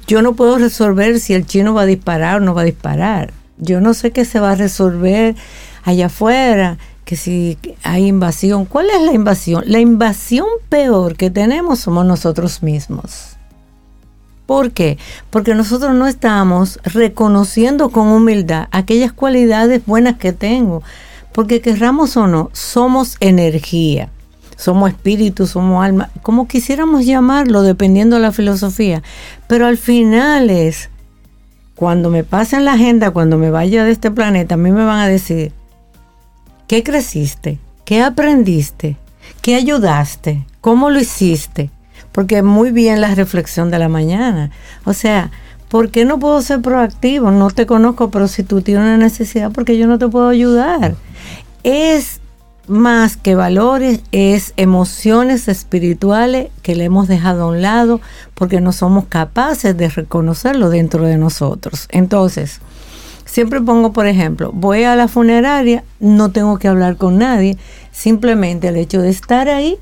[0.05, 3.33] Yo no puedo resolver si el chino va a disparar o no va a disparar.
[3.57, 5.35] Yo no sé qué se va a resolver
[5.83, 8.65] allá afuera, que si hay invasión.
[8.65, 9.63] ¿Cuál es la invasión?
[9.65, 13.32] La invasión peor que tenemos somos nosotros mismos.
[14.53, 14.99] ¿Por qué?
[15.31, 20.83] Porque nosotros no estamos reconociendo con humildad aquellas cualidades buenas que tengo.
[21.31, 24.09] Porque querramos o no, somos energía,
[24.55, 29.01] somos espíritu, somos alma, como quisiéramos llamarlo, dependiendo de la filosofía.
[29.47, 30.91] Pero al final es,
[31.73, 34.99] cuando me pasen la agenda, cuando me vaya de este planeta, a mí me van
[34.99, 35.51] a decir,
[36.67, 37.57] ¿qué creciste?
[37.85, 38.97] ¿Qué aprendiste?
[39.41, 40.45] ¿Qué ayudaste?
[40.61, 41.71] ¿Cómo lo hiciste?
[42.13, 44.51] Porque muy bien la reflexión de la mañana.
[44.85, 45.31] O sea,
[45.67, 47.31] ¿por qué no puedo ser proactivo?
[47.31, 50.95] No te conozco, pero si tú tienes una necesidad, porque yo no te puedo ayudar.
[51.63, 52.21] Es
[52.67, 57.99] más que valores, es emociones espirituales que le hemos dejado a un lado
[58.35, 61.87] porque no somos capaces de reconocerlo dentro de nosotros.
[61.91, 62.61] Entonces,
[63.25, 67.57] siempre pongo, por ejemplo, voy a la funeraria, no tengo que hablar con nadie,
[67.91, 69.77] simplemente el hecho de estar ahí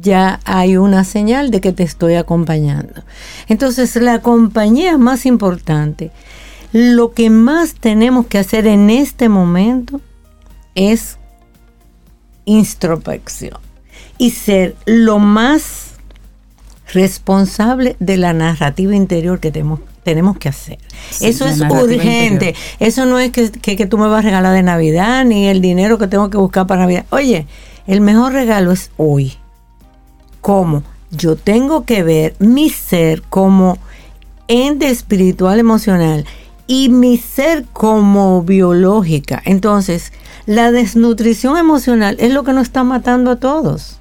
[0.00, 3.02] ya hay una señal de que te estoy acompañando.
[3.48, 6.10] Entonces, la compañía más importante.
[6.72, 10.00] Lo que más tenemos que hacer en este momento
[10.74, 11.16] es
[12.44, 13.58] introspección
[14.18, 15.94] y ser lo más
[16.92, 20.78] responsable de la narrativa interior que tenemos, tenemos que hacer.
[21.20, 22.54] Eso es urgente.
[22.78, 25.60] Eso no es que, que, que, tú me vas a regalar de Navidad ni el
[25.60, 27.06] dinero que tengo que buscar para Navidad.
[27.10, 27.46] Oye,
[27.86, 29.36] el mejor regalo es hoy
[30.46, 33.78] cómo yo tengo que ver mi ser como
[34.46, 36.24] ente espiritual emocional
[36.68, 39.42] y mi ser como biológica.
[39.44, 40.12] Entonces,
[40.46, 43.98] la desnutrición emocional es lo que nos está matando a todos.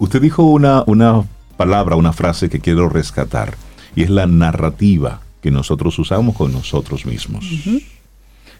[0.00, 1.22] Usted dijo una, una
[1.56, 3.56] palabra, una frase que quiero rescatar,
[3.94, 7.44] y es la narrativa que nosotros usamos con nosotros mismos.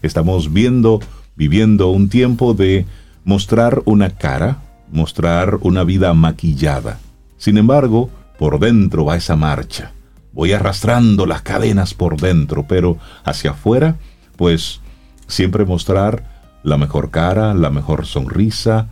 [0.03, 1.01] Estamos viendo,
[1.35, 2.87] viviendo un tiempo de
[3.25, 6.99] mostrar una cara, mostrar una vida maquillada.
[7.39, 9.93] Sin embargo, por dentro va esa marcha.
[10.33, 13.97] Voy arrastrando las cadenas por dentro, pero hacia afuera,
[14.37, 14.81] pues
[15.27, 16.25] siempre mostrar
[16.63, 18.89] la mejor cara, la mejor sonrisa.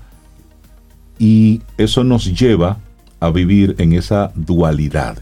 [1.18, 2.78] Y eso nos lleva
[3.20, 5.18] a vivir en esa dualidad.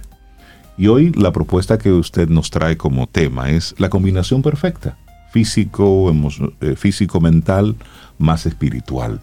[0.78, 4.96] Y hoy la propuesta que usted nos trae como tema es la combinación perfecta,
[5.32, 6.12] físico,
[6.60, 7.76] eh, físico, mental,
[8.18, 9.20] más espiritual.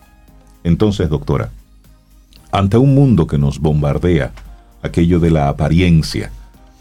[0.63, 1.51] Entonces, doctora,
[2.51, 4.31] ante un mundo que nos bombardea,
[4.81, 6.31] aquello de la apariencia,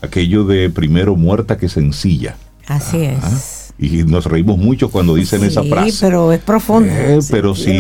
[0.03, 2.37] aquello de primero muerta que sencilla.
[2.67, 3.75] Así es.
[3.79, 6.07] Y nos reímos mucho cuando dicen esa frase.
[6.07, 6.91] pero es profundo.
[6.93, 7.79] Eh, pero sí,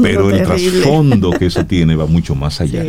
[0.00, 2.84] pero el trasfondo que eso tiene va mucho más allá.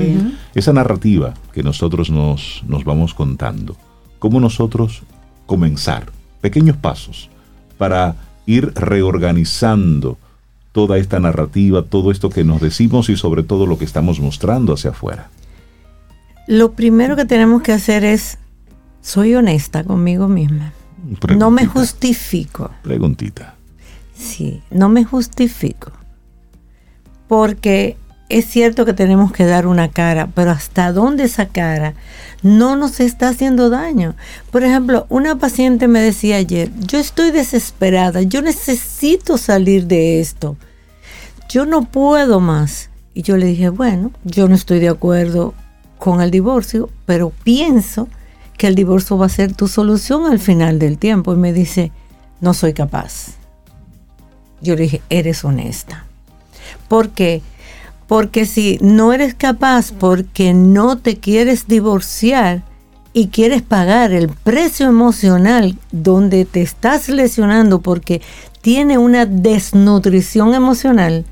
[0.54, 3.76] Esa narrativa que nosotros nos, nos vamos contando,
[4.20, 5.02] cómo nosotros
[5.48, 7.30] comenzar pequeños pasos
[7.78, 8.16] para
[8.46, 10.18] ir reorganizando
[10.76, 14.74] toda esta narrativa, todo esto que nos decimos y sobre todo lo que estamos mostrando
[14.74, 15.30] hacia afuera?
[16.48, 18.40] Lo primero que tenemos que hacer es,
[19.02, 20.74] soy honesta conmigo misma.
[21.34, 22.72] No me justifico.
[22.84, 23.56] Preguntita.
[24.16, 25.94] Sí, no me justifico.
[27.30, 27.96] Porque
[28.28, 31.94] es cierto que tenemos que dar una cara, pero hasta dónde esa cara
[32.44, 34.14] no nos está haciendo daño.
[34.52, 40.58] Por ejemplo, una paciente me decía ayer, yo estoy desesperada, yo necesito salir de esto,
[41.50, 42.90] yo no puedo más.
[43.14, 45.54] Y yo le dije, bueno, yo no estoy de acuerdo
[45.98, 48.10] con el divorcio, pero pienso
[48.58, 51.34] que el divorcio va a ser tu solución al final del tiempo.
[51.34, 51.92] Y me dice,
[52.42, 53.36] no soy capaz.
[54.62, 56.06] Yo le dije, eres honesta.
[56.88, 57.42] Porque
[58.08, 62.64] porque si no eres capaz porque no te quieres divorciar
[63.14, 68.22] y quieres pagar el precio emocional donde te estás lesionando porque
[68.62, 71.26] tiene una desnutrición emocional,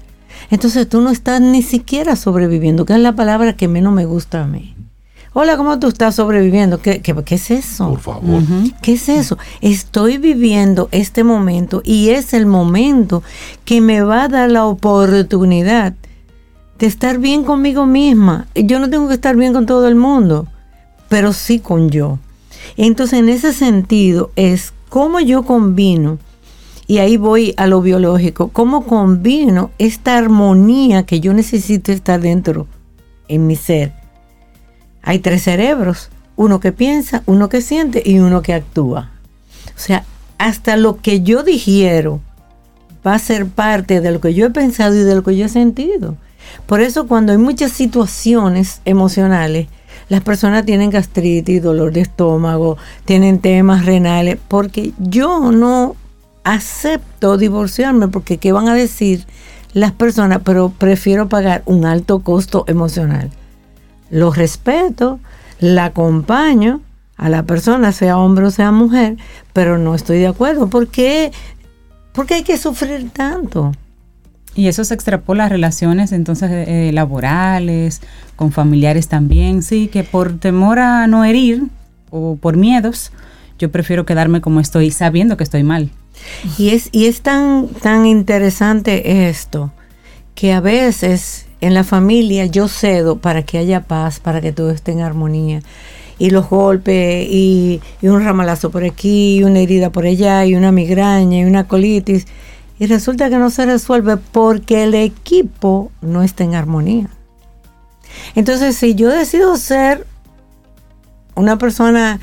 [0.54, 4.44] entonces tú no estás ni siquiera sobreviviendo, que es la palabra que menos me gusta
[4.44, 4.76] a mí.
[5.34, 6.80] Hola, ¿cómo tú estás sobreviviendo?
[6.80, 7.90] ¿Qué, es eso?
[7.90, 8.44] Por favor.
[8.84, 9.40] ¿Qué es eso?
[9.62, 13.24] Estoy viviendo este momento y es el momento
[13.66, 15.96] que me va a dar la oportunidad
[16.78, 18.46] de estar bien conmigo misma.
[18.54, 20.46] Yo no tengo que estar bien con todo el mundo,
[21.10, 22.20] pero sí con yo.
[22.78, 26.20] Entonces, en ese sentido, es cómo yo combino,
[26.94, 32.68] y ahí voy a lo biológico, cómo combino esta armonía que yo necesito estar dentro
[33.28, 33.94] en mi ser.
[35.02, 39.10] Hay tres cerebros, uno que piensa, uno que siente y uno que actúa.
[39.76, 40.06] O sea,
[40.38, 42.22] hasta lo que yo digiero
[43.04, 45.48] va a ser parte de lo que yo he pensado y de lo que yo
[45.48, 46.16] he sentido.
[46.68, 49.66] Por eso cuando hay muchas situaciones emocionales,
[50.10, 55.96] las personas tienen gastritis, dolor de estómago, tienen temas renales, porque yo no
[56.44, 59.26] acepto divorciarme porque qué van a decir
[59.74, 63.32] las personas, pero prefiero pagar un alto costo emocional.
[64.10, 65.20] Lo respeto,
[65.60, 66.82] la acompaño
[67.18, 69.18] a la persona, sea hombre o sea mujer,
[69.54, 70.68] pero no estoy de acuerdo.
[70.68, 71.32] ¿Por qué,
[72.12, 73.72] ¿Por qué hay que sufrir tanto?
[74.56, 78.02] Y eso se extrapola a relaciones entonces eh, laborales,
[78.36, 81.64] con familiares también, sí, que por temor a no herir
[82.12, 83.12] o por miedos,
[83.58, 85.90] yo prefiero quedarme como estoy sabiendo que estoy mal.
[86.58, 89.72] Y es, y es tan, tan interesante esto,
[90.36, 94.72] que a veces en la familia yo cedo para que haya paz, para que todo
[94.72, 95.62] esté en armonía.
[96.20, 100.56] Y los golpes, y, y un ramalazo por aquí, y una herida por allá, y
[100.56, 102.28] una migraña, y una colitis
[102.80, 107.08] y resulta que no se resuelve porque el equipo no está en armonía.
[108.36, 110.06] Entonces, si yo decido ser
[111.36, 112.20] una persona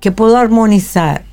[0.00, 1.24] que puedo armonizar,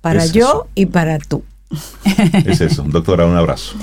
[0.03, 1.43] Para yo y para tú.
[2.45, 2.83] Es eso.
[2.87, 3.77] Doctora, un abrazo.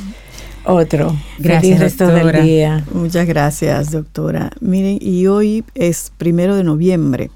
[0.66, 1.16] otro.
[1.40, 2.86] Gracias, resto del día.
[2.94, 4.52] Muchas gracias, doctora.
[4.60, 7.32] Miren, y hoy es primero de noviembre.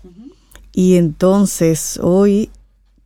[0.74, 2.50] Y entonces hoy,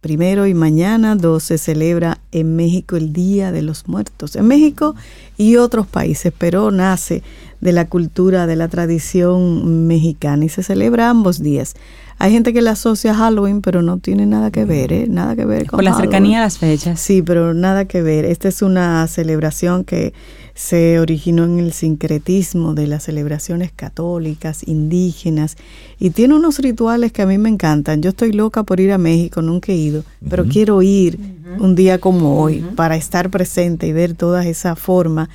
[0.01, 4.35] primero y mañana, dos, se celebra en México el Día de los Muertos.
[4.35, 4.95] En México
[5.37, 7.21] y otros países, pero nace
[7.61, 11.75] de la cultura, de la tradición mexicana y se celebra ambos días.
[12.19, 15.05] Hay gente que la asocia a Halloween, pero no tiene nada que ver, ¿eh?
[15.07, 16.99] Nada que ver con Por la cercanía a las fechas.
[16.99, 18.25] Sí, pero nada que ver.
[18.25, 20.13] Esta es una celebración que
[20.55, 25.55] se originó en el sincretismo de las celebraciones católicas, indígenas,
[25.99, 28.01] y tiene unos rituales que a mí me encantan.
[28.01, 31.19] Yo estoy loca por ir a México, nunca he ido, pero quiero ir
[31.59, 35.29] un día como hoy para estar presente y ver toda esa forma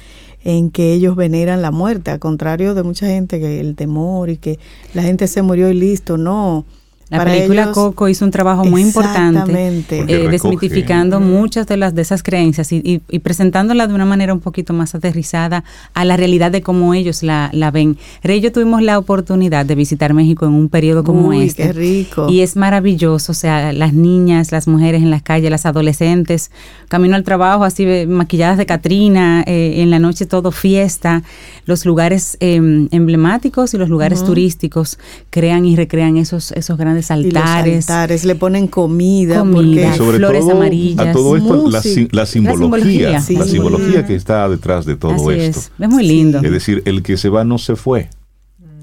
[0.45, 4.36] en que ellos veneran la muerte, al contrario de mucha gente que el temor y
[4.36, 4.59] que
[4.95, 6.64] la gente se murió y listo, no.
[7.12, 12.22] La película Coco hizo un trabajo muy importante eh, desmitificando muchas de las de esas
[12.22, 16.94] creencias y, presentándola de una manera un poquito más aterrizada a la realidad de cómo
[16.94, 17.98] ellos la, ven.
[18.22, 21.64] Rey yo tuvimos la oportunidad de visitar México en un periodo como este.
[21.64, 22.28] Qué rico.
[22.30, 26.50] Y es maravilloso, o sea, las niñas, las mujeres en las calles, las adolescentes,
[26.88, 31.22] camino al trabajo así maquilladas de Catrina, eh, en la noche todo fiesta,
[31.66, 34.98] los lugares em, emblemáticos y los lugares turísticos
[35.30, 37.88] crean y recrean esos, esos grandes altares.
[37.88, 41.09] altares, le ponen comida, flores amarillas.
[41.09, 45.61] A todo esto, la, simbología, la simbología, que está detrás de todo esto.
[45.61, 45.72] Es.
[45.78, 46.40] es muy lindo.
[46.42, 48.09] Es decir, el que se va no se fue.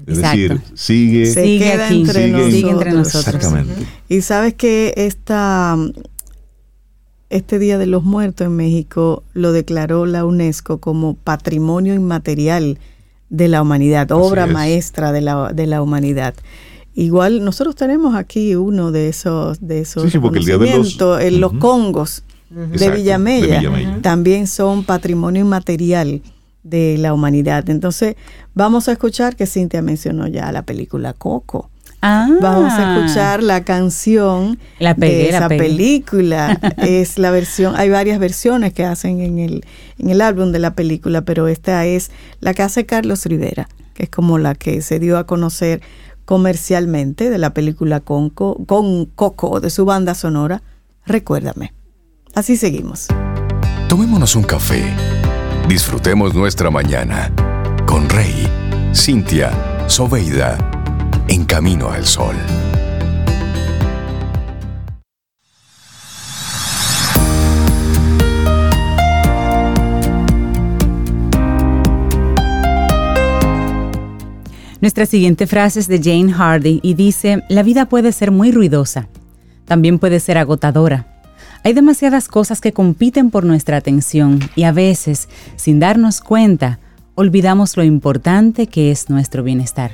[0.06, 2.52] Es decir, sigue, sigue aquí, entre, nosotros.
[2.52, 3.34] sigue entre nosotros.
[3.34, 3.86] Exactamente.
[4.08, 5.76] Y sabes que esta,
[7.28, 12.78] este Día de los Muertos en México lo declaró la UNESCO como Patrimonio Inmaterial
[13.28, 16.34] de la Humanidad, obra maestra de la, de la humanidad.
[16.94, 20.98] Igual nosotros tenemos aquí uno de esos de esos sí, porque el día de los,
[21.20, 23.62] en los congos de, Villamella,
[24.02, 26.20] también son patrimonio inmaterial
[26.62, 27.68] de la humanidad.
[27.70, 28.16] Entonces,
[28.54, 31.70] vamos a escuchar que Cintia mencionó ya la película Coco.
[32.02, 32.28] Ah.
[32.40, 34.58] Vamos a escuchar la canción
[34.96, 36.58] de esa película.
[36.78, 39.64] es la versión, hay varias versiones que hacen en el,
[39.98, 42.10] en el álbum de la película, pero esta es
[42.40, 45.82] la que hace Carlos Rivera, que es como la que se dio a conocer
[46.30, 50.62] comercialmente de la película con, con Coco de su banda sonora,
[51.04, 51.74] Recuérdame.
[52.36, 53.08] Así seguimos.
[53.88, 54.84] Tomémonos un café.
[55.68, 57.32] Disfrutemos nuestra mañana
[57.84, 58.46] con Rey,
[58.94, 59.50] Cintia,
[59.88, 60.56] Soveida,
[61.26, 62.36] en camino al sol.
[74.80, 79.08] Nuestra siguiente frase es de Jane Hardy y dice, la vida puede ser muy ruidosa,
[79.66, 81.06] también puede ser agotadora.
[81.62, 86.78] Hay demasiadas cosas que compiten por nuestra atención y a veces, sin darnos cuenta,
[87.14, 89.92] olvidamos lo importante que es nuestro bienestar.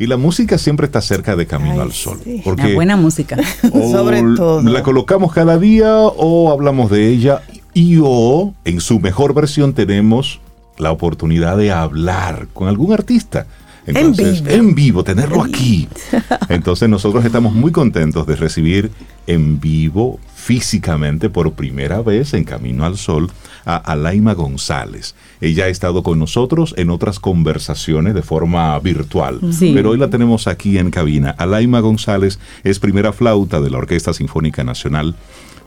[0.00, 2.18] Y la música siempre está cerca de Camino al Sol.
[2.42, 3.36] Porque la buena música.
[3.62, 4.60] Sobre todo.
[4.62, 7.42] La colocamos cada día o hablamos de ella
[7.72, 10.40] y o en su mejor versión tenemos
[10.78, 13.46] la oportunidad de hablar con algún artista.
[13.86, 14.56] Entonces, en vivo.
[14.56, 15.88] en vivo, tenerlo aquí.
[16.48, 18.90] Entonces nosotros estamos muy contentos de recibir
[19.26, 23.30] en vivo, físicamente, por primera vez en Camino al Sol,
[23.64, 25.14] a Alaima González.
[25.40, 30.46] Ella ha estado con nosotros en otras conversaciones de forma virtual, pero hoy la tenemos
[30.46, 31.30] aquí en cabina.
[31.30, 35.14] Alaima González es primera flauta de la Orquesta Sinfónica Nacional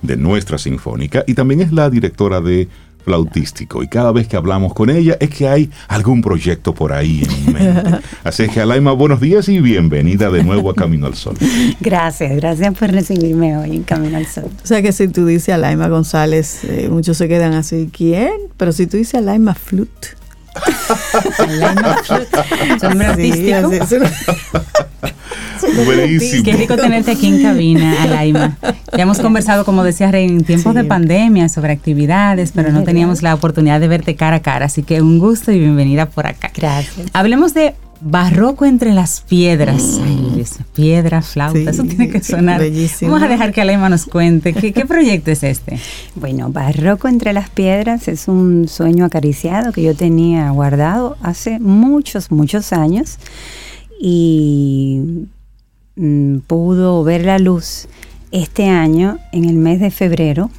[0.02, 2.68] de nuestra Sinfónica y también es la directora de
[3.08, 3.82] flautístico.
[3.82, 7.54] Y cada vez que hablamos con ella es que hay algún proyecto por ahí en
[7.54, 8.00] mente.
[8.26, 11.38] Así que, Alaima, buenos días y bienvenida de nuevo a Camino al Sol.
[11.80, 14.50] Gracias, gracias por recibirme hoy en Camino al Sol.
[14.62, 18.34] O sea que si tú dices Alaima González, eh, muchos se quedan así, ¿quién?
[18.58, 20.10] Pero si tú dices Alaima Flute.
[21.40, 23.06] Alaima Flute.
[23.06, 23.72] artístico.
[25.86, 26.44] Buenísimo.
[26.44, 28.58] Qué rico tenerte aquí en cabina, Alaima.
[28.96, 33.22] Ya hemos conversado, como decía Rey, en tiempos de pandemia sobre actividades, pero no teníamos
[33.22, 34.66] la oportunidad de verte cara a cara.
[34.66, 36.52] Así que un gusto y bienvenida por acá.
[36.54, 37.08] Gracias.
[37.14, 40.00] Hablemos de Barroco entre las piedras.
[40.00, 40.04] Mm.
[40.04, 42.60] Ay, piedra, flauta, eso tiene que sonar.
[42.60, 43.12] Bellísimo.
[43.12, 44.54] Vamos a dejar que Alaima nos cuente.
[44.54, 45.80] ¿Qué, ¿Qué, proyecto es este?
[46.16, 52.32] Bueno, Barroco entre las piedras es un sueño acariciado que yo tenía guardado hace muchos,
[52.32, 53.18] muchos años.
[54.00, 55.28] Y
[56.00, 57.88] Mm, pudo ver la luz
[58.32, 60.52] este año, en el mes de febrero.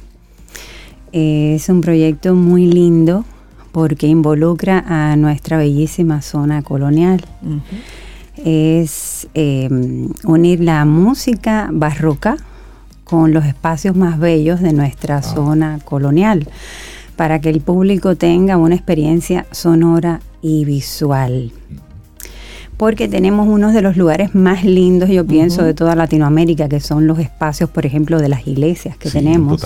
[1.13, 3.25] es un proyecto muy lindo
[3.71, 7.25] porque involucra a nuestra bellísima zona colonial.
[8.35, 12.35] Es em, unir la música barroca
[13.05, 16.47] con los espacios más bellos de nuestra zona colonial.
[17.15, 21.51] para que el público tenga una experiencia sonora y visual
[22.79, 27.07] porque tenemos uno de los lugares más lindos, yo pienso, de toda Latinoamérica, que son
[27.07, 29.61] los espacios, por ejemplo, de las iglesias que tenemos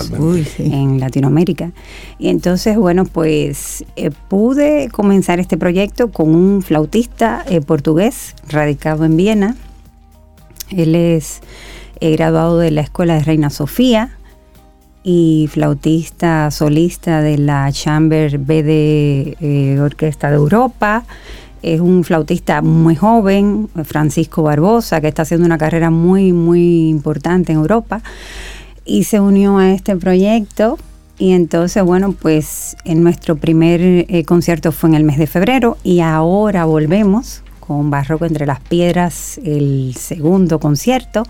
[0.57, 1.73] en Latinoamérica.
[2.18, 9.06] Y entonces, bueno, pues eh, pude comenzar este proyecto con un flautista eh, portugués radicado
[9.06, 9.56] en Viena.
[10.72, 11.41] Él es
[11.99, 14.18] eh, graduado de la Escuela de Reina Sofía
[15.03, 21.06] y flautista solista de la Chamber BD Orquesta de Europa
[21.64, 27.53] es un flautista muy joven, Francisco Barbosa, que está haciendo una carrera muy, muy importante
[27.53, 28.02] en Europa,
[28.85, 30.77] y se unió a este proyecto.
[31.18, 35.77] Y entonces, bueno, pues en nuestro primer eh, concierto fue en el mes de febrero
[35.84, 41.23] y ahora volvemos con Barroco entre las Piedras, el segundo concierto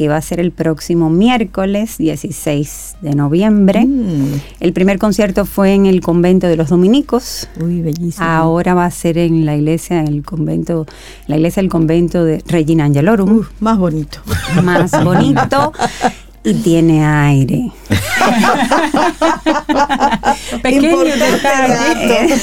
[0.00, 3.84] que va a ser el próximo miércoles 16 de noviembre.
[3.84, 4.40] Mm.
[4.58, 7.50] El primer concierto fue en el convento de los dominicos.
[7.62, 8.24] Uy, bellísimo.
[8.24, 10.86] Ahora va a ser en la iglesia, en el convento,
[11.26, 13.44] la iglesia del convento de Regina Angelorum.
[13.60, 14.20] más bonito.
[14.64, 15.74] Más bonito.
[16.42, 17.70] y tiene aire.
[20.62, 22.34] Pequeño detalle.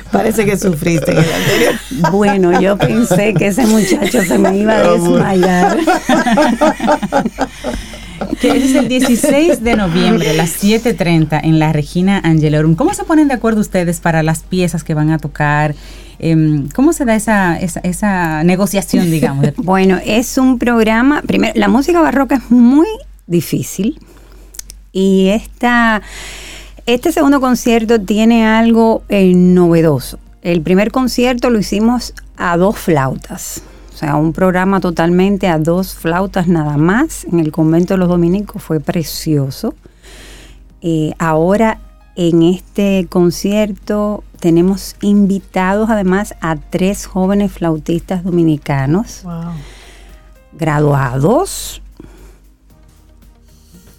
[0.12, 1.74] Parece que sufriste en el anterior.
[2.12, 5.76] Bueno, yo pensé que ese muchacho se me iba a desmayar.
[8.40, 12.76] que es el 16 de noviembre, a las 7.30 en la Regina Angelorum.
[12.76, 15.74] ¿Cómo se ponen de acuerdo ustedes para las piezas que van a tocar?
[16.22, 19.46] Em, ¿Cómo se da esa, esa, negociación, digamos?
[19.56, 22.88] bueno, es un programa, primero, la música barroca es muy
[23.26, 23.98] difícil
[24.92, 26.02] y esta,
[26.84, 30.18] este segundo concierto tiene algo eh, novedoso.
[30.42, 33.62] El primer concierto lo hicimos a dos flautas.
[33.94, 38.10] O sea, un programa totalmente a dos flautas nada más en el convento de los
[38.10, 39.74] dominicos fue precioso.
[40.82, 41.78] Eh, ahora
[42.14, 49.22] en este concierto tenemos invitados además a tres jóvenes flautistas dominicanos
[50.52, 51.82] graduados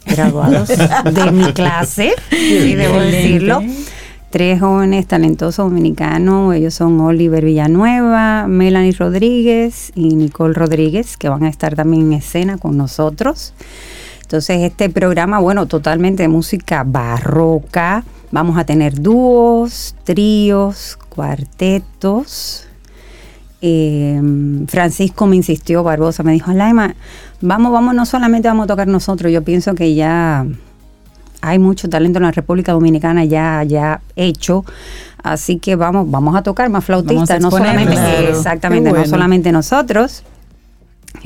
[0.05, 0.68] graduados
[1.13, 3.61] de mi clase, sí, debo decirlo.
[4.30, 11.43] Tres jóvenes talentosos dominicanos, ellos son Oliver Villanueva, Melanie Rodríguez y Nicole Rodríguez, que van
[11.43, 13.53] a estar también en escena con nosotros.
[14.22, 18.05] Entonces, este programa, bueno, totalmente de música barroca.
[18.32, 22.66] Vamos a tener dúos, tríos, cuartetos.
[23.62, 26.95] Em, Francisco me insistió, Barbosa me dijo, Laima,
[27.41, 30.48] vamos, vamos, no solamente vamos a tocar nosotros, yo pienso que ya
[31.41, 34.66] hay mucho talento en la República Dominicana ya, ya hecho,
[35.22, 40.24] así que vamos, vamos a tocar más flautistas, no solamente, exactamente, no solamente nosotros,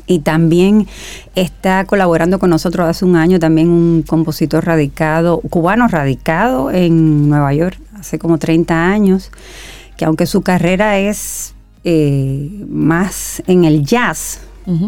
[0.07, 0.87] y también
[1.35, 7.53] está colaborando con nosotros hace un año también un compositor radicado, cubano radicado en Nueva
[7.53, 9.31] York, hace como 30 años,
[9.97, 11.53] que aunque su carrera es
[11.83, 14.41] eh, más en el jazz,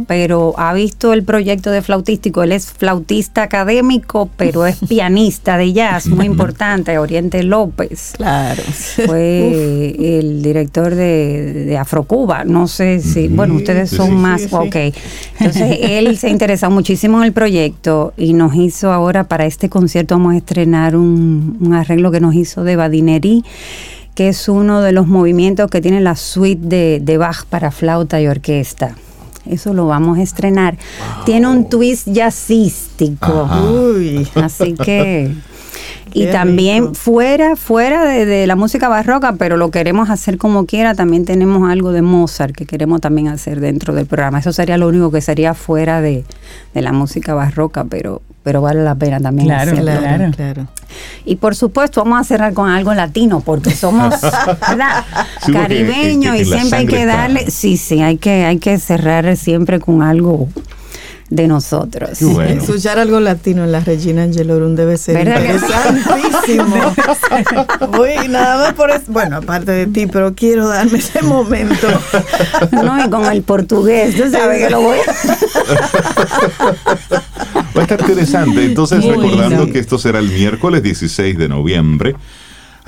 [0.07, 2.43] pero ha visto el proyecto de flautístico.
[2.43, 6.97] Él es flautista académico, pero es pianista de jazz, muy importante.
[6.97, 8.13] Oriente López.
[8.17, 8.63] Claro.
[9.05, 12.43] Fue el director de, de, Afrocuba.
[12.43, 14.51] No sé si, bueno, ustedes son más.
[14.51, 14.75] ok.
[15.39, 20.15] Entonces, él se interesó muchísimo en el proyecto y nos hizo ahora para este concierto,
[20.15, 23.43] vamos a estrenar un, un arreglo que nos hizo de Badinerí
[24.17, 28.19] que es uno de los movimientos que tiene la suite de, de Bach para flauta
[28.19, 28.95] y orquesta.
[29.49, 30.77] Eso lo vamos a estrenar.
[31.25, 33.49] Tiene un twist jazzístico.
[33.71, 34.27] Uy.
[34.35, 35.33] Así que
[36.13, 41.25] y también fuera, fuera de, la música barroca, pero lo queremos hacer como quiera, también
[41.25, 44.39] tenemos algo de Mozart que queremos también hacer dentro del programa.
[44.39, 46.23] Eso sería lo único que sería fuera de,
[46.73, 50.67] la música barroca, pero, pero vale la pena también claro, Claro, claro.
[51.25, 54.15] Y por supuesto vamos a cerrar con algo latino, porque somos
[55.51, 60.01] caribeños y siempre hay que darle, sí, sí, hay que, hay que cerrar siempre con
[60.01, 60.47] algo
[61.29, 62.21] de nosotros.
[62.21, 66.75] Escuchar algo latino en la Regina Angelorum debe ser interesantísimo.
[67.99, 69.03] Uy, nada más por eso.
[69.07, 71.87] Bueno, aparte de ti, pero quiero darme ese momento.
[72.71, 74.99] No, y con el portugués, tú sabes que lo voy
[77.75, 78.65] Va a estar interesante.
[78.65, 82.15] Entonces, recordando que esto será el miércoles 16 de noviembre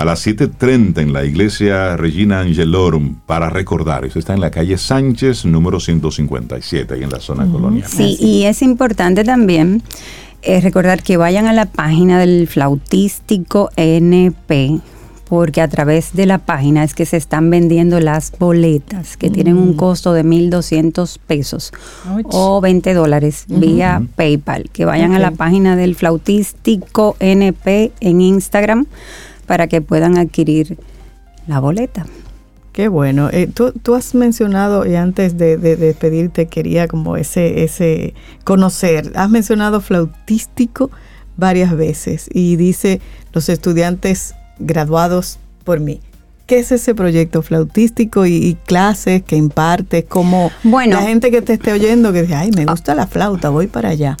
[0.00, 4.06] a las 7.30 en la iglesia Regina Angelorum para recordar.
[4.06, 7.86] Eso está en la calle Sánchez, número 157, ahí en la zona colonial.
[7.86, 9.82] Sí, y es importante también
[10.40, 14.80] eh, recordar que vayan a la página del flautístico NP
[15.28, 19.58] porque a través de la página es que se están vendiendo las boletas que tienen
[19.58, 19.76] un mm.
[19.76, 21.72] costo de 1.200 pesos
[22.24, 24.70] o 20 dólares vía PayPal.
[24.72, 28.86] Que vayan a la página del flautístico NP en Instagram
[29.50, 30.78] para que puedan adquirir
[31.48, 32.06] la boleta.
[32.70, 33.30] Qué bueno.
[33.32, 38.14] Eh, tú, has mencionado, y antes de, despedirte quería como ese, ese
[38.44, 40.92] conocer, has mencionado flautístico
[41.36, 43.00] varias veces y dice
[43.32, 46.00] los estudiantes graduados por mí.
[46.46, 50.04] ¿Qué es ese proyecto flautístico y, clases que imparte?
[50.04, 53.48] Como bueno, la gente que te esté oyendo que dice, ay, me gusta la flauta,
[53.48, 54.16] voy para allá.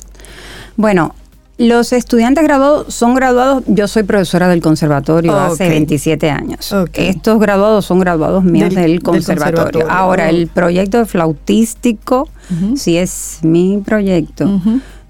[0.76, 1.14] Bueno,
[1.60, 6.74] los estudiantes graduados son graduados, yo soy profesora del conservatorio hace 27 años.
[6.94, 9.86] Estos graduados son graduados míos del, conservatorio.
[9.90, 12.28] Ahora, el proyecto flautístico,
[12.76, 14.60] si es mi proyecto,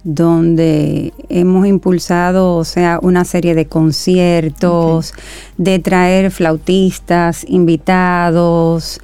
[0.02, 5.14] donde hemos impulsado, o sea, una serie de conciertos,
[5.56, 9.00] de traer flautistas, invitados,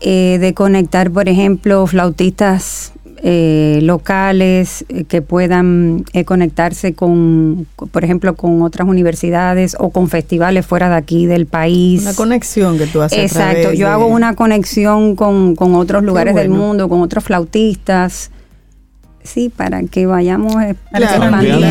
[0.00, 8.02] eh, de conectar, por ejemplo, flautistas eh, locales eh, que puedan eh, conectarse con, por
[8.02, 12.00] ejemplo, con otras universidades o con festivales fuera de aquí del país.
[12.00, 13.18] Una conexión que tú haces.
[13.18, 18.30] Exacto, yo hago una conexión con, otros lugares del mundo, con otros flautistas.
[19.22, 20.54] Sí, para que vayamos
[20.90, 21.66] expandiendo,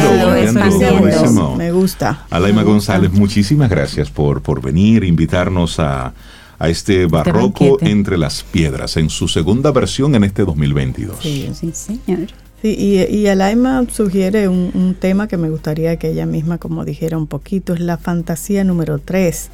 [1.58, 2.28] Me gusta.
[2.30, 6.14] Alaima González, muchísimas gracias por, por venir, invitarnos a
[6.60, 11.18] a este barroco entre las piedras en su segunda versión en este 2022.
[11.22, 12.27] Sí, sí señor.
[12.61, 17.18] Sí, y, y Alaima sugiere un, tema que me gustaría que ella misma como dijera
[17.18, 19.49] un poquito, es la fantasía número 3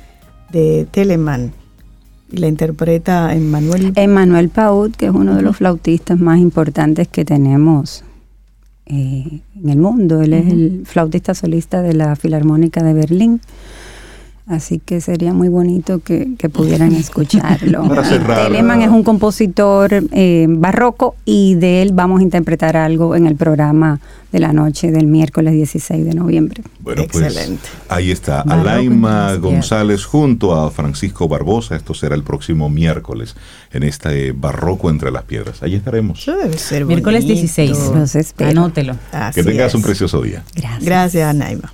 [0.52, 1.54] de Telemann.
[2.32, 3.94] Y la interpreta Emmanuel.
[3.96, 8.04] Emmanuel Paut, que es uno de los flautistas más importantes que tenemos
[8.88, 10.24] eh, en el mundo.
[10.24, 13.42] Él es el flautista solista de la Filarmónica de Berlín.
[14.48, 17.90] Así que sería muy bonito que, pudieran escucharlo.
[17.90, 23.36] Telemann es un compositor eh, barroco y de él vamos a interpretar algo en el
[23.36, 24.00] programa
[24.32, 26.62] de la noche del miércoles 16 de noviembre.
[26.80, 27.64] Bueno, pues, Excelente.
[27.64, 31.76] pues ahí está, Alaima González junto a Francisco Barbosa.
[31.76, 33.36] Esto será el próximo miércoles
[33.72, 35.64] en este Barroco entre las Piedras.
[35.64, 36.24] Ahí estaremos.
[36.24, 37.78] debe ser Miércoles 16.
[38.40, 38.96] Anótelo.
[39.34, 40.44] que tengas un precioso día.
[40.54, 40.86] Gracias.
[40.86, 41.74] Gracias, Alaima.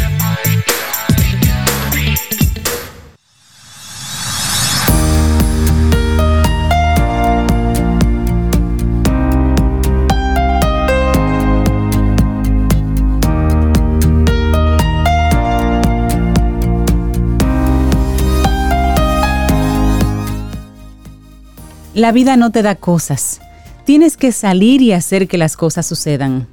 [21.93, 23.41] La vida no te da cosas.
[23.85, 26.47] Tienes que salir y hacer que las cosas sucedan.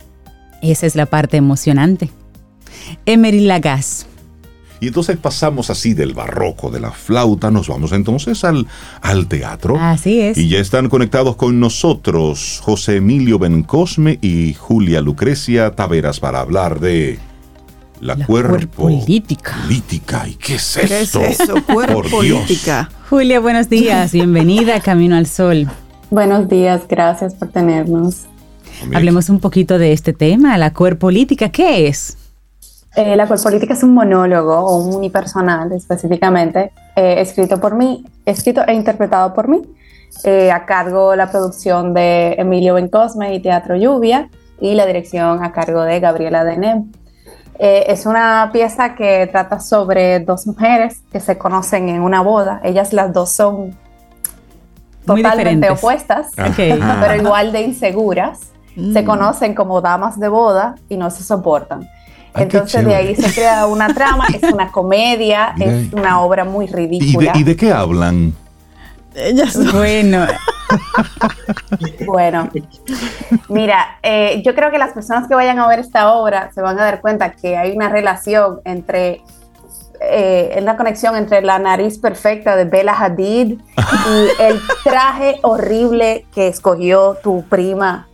[0.63, 2.11] Esa es la parte emocionante.
[3.07, 4.07] Emery Lagasse.
[4.81, 8.67] Y entonces pasamos así del barroco, de la flauta, nos vamos entonces al,
[9.01, 9.77] al teatro.
[9.79, 10.39] Así es.
[10.39, 16.79] Y ya están conectados con nosotros José Emilio Bencosme y Julia Lucrecia Taveras para hablar
[16.79, 17.19] de
[18.01, 19.57] la, cuerpo, política.
[19.69, 21.21] ¿Y qué es eso?
[21.21, 21.55] ¿Qué es eso?
[21.73, 22.89] Cuerpo política.
[23.11, 24.13] Julia, buenos días.
[24.13, 25.69] Bienvenida a Camino al Sol.
[26.11, 28.27] Buenos días, gracias por tenernos.
[28.95, 31.51] Hablemos un poquito de este tema, la cuerpo política.
[31.51, 32.17] ¿Qué es?
[32.97, 38.05] Eh, la cuerpo política es un monólogo o un unipersonal específicamente, eh, escrito por mí,
[38.25, 39.63] escrito e interpretado por mí,
[40.25, 44.31] eh, a cargo la producción de Emilio Bencosme y Teatro Lluvia
[44.61, 46.91] y la dirección a cargo de Gabriela Denem.
[47.59, 52.61] Eh, es una pieza que trata sobre dos mujeres que se conocen en una boda.
[52.63, 53.77] Ellas las dos son
[55.05, 58.53] totalmente opuestas, pero igual de inseguras.
[58.75, 59.05] Se mm.
[59.05, 61.89] conocen como damas de boda y no se soportan.
[62.35, 67.33] Entonces de ahí se crea una trama, es una comedia, es una obra muy ridícula.
[67.35, 68.35] ¿Y de, qué hablan?
[69.19, 70.27] Ellas Bueno.
[72.07, 72.51] bueno,
[73.49, 76.79] mira, eh, yo creo que las personas que vayan a ver esta obra se van
[76.79, 79.23] a dar cuenta que hay una relación entre
[80.01, 86.47] eh, una conexión entre la nariz perfecta de Bella Hadid y el traje horrible que
[86.47, 88.07] escogió tu prima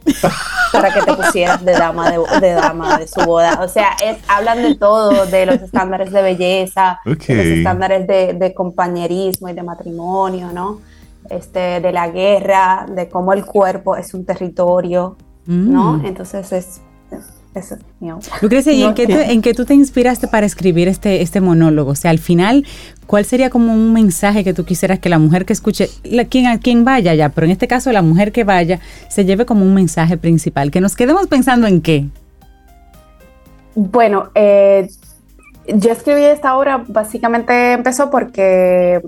[0.72, 3.60] para que te pusieras de dama de, dama de su boda.
[3.62, 3.96] O sea,
[4.28, 9.52] hablan de todo, de los estándares de belleza, de los estándares de, de compañerismo y
[9.52, 10.80] de matrimonio, ¿no?
[11.30, 15.98] Este, de la guerra, de cómo el cuerpo es un territorio, ¿no?
[15.98, 16.06] Mm.
[16.06, 16.80] Entonces es
[17.54, 18.10] Eso es mi
[18.42, 21.92] Lucrecia, ¿y en, qué te, en, qué tú te inspiraste para escribir este, este monólogo?
[21.92, 22.66] O sea, al final,
[23.06, 26.58] ¿cuál sería como un mensaje que tú quisieras que la mujer que escuche, la, quien,
[26.58, 29.72] quien vaya ya, pero en este caso la mujer que vaya, se lleve como un
[29.72, 30.70] mensaje principal?
[30.70, 32.06] Que nos quedemos pensando en qué.
[33.76, 34.88] Bueno, eh,
[35.66, 39.00] yo escribí esta obra, básicamente empezó porque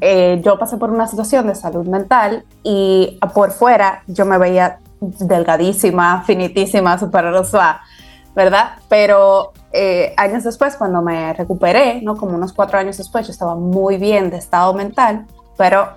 [0.00, 4.78] eh, yo pasé por una situación de salud mental y por fuera yo me veía
[5.00, 7.80] delgadísima, finitísima, súper rosa,
[8.34, 8.72] ¿verdad?
[8.88, 12.16] Pero eh, años después, cuando me recuperé, ¿no?
[12.16, 15.88] Como unos cuatro años después, yo estaba muy bien de estado mental, pero,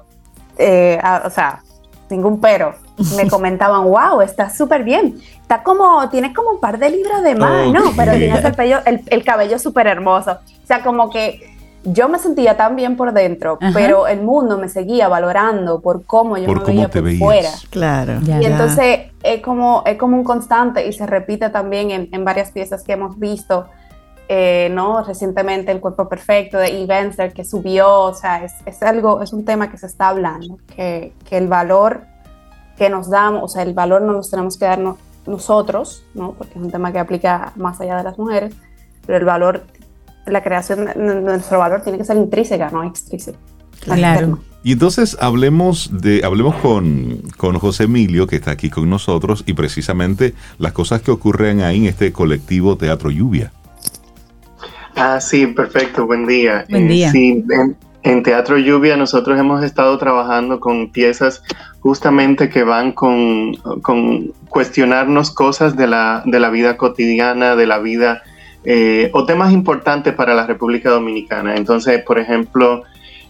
[0.57, 1.61] eh, o sea,
[2.09, 2.75] ningún pero.
[3.15, 5.19] Me comentaban, wow, está súper bien.
[5.41, 7.91] Está como, tienes como un par de libras de más, ¿no?
[7.95, 10.31] Pero tienes el, el, el cabello súper hermoso.
[10.31, 14.67] O sea, como que yo me sentía tan bien por dentro, pero el mundo me
[14.67, 17.49] seguía valorando por cómo yo me veía por fuera.
[17.69, 18.19] Claro.
[18.21, 22.83] y entonces es como, es como un constante y se repite también en, varias piezas
[22.83, 23.67] que hemos visto.
[24.31, 25.03] Eh, ¿no?
[25.03, 29.43] Recientemente el cuerpo perfecto de Evenster que subió, o sea, es, es, algo, es un
[29.43, 32.01] tema que se está hablando, que, que, el valor
[32.77, 34.79] que nos damos, o sea, el valor no nos tenemos que dar
[35.25, 36.33] nosotros, ¿no?
[36.33, 38.53] Porque es un tema que aplica más allá de las mujeres,
[39.03, 39.63] pero el valor
[40.29, 43.37] la creación de nuestro valor tiene que ser intrínseca, no extrínseca.
[43.81, 44.39] Claro.
[44.61, 49.53] Y entonces hablemos de hablemos con, con, José Emilio, que está aquí con nosotros, y
[49.53, 53.53] precisamente las cosas que ocurren ahí en este colectivo Teatro Lluvia.
[54.95, 56.65] Ah, sí, perfecto, buen día.
[56.69, 57.11] Buen eh, día.
[57.11, 57.45] sí,
[58.03, 61.41] en, Teatro Lluvia nosotros hemos estado trabajando con piezas
[61.79, 67.79] justamente que van con, con cuestionarnos cosas de la, de la vida cotidiana, de la
[67.79, 68.23] vida
[68.63, 71.55] eh, o temas importantes para la República Dominicana.
[71.55, 72.83] Entonces, por ejemplo,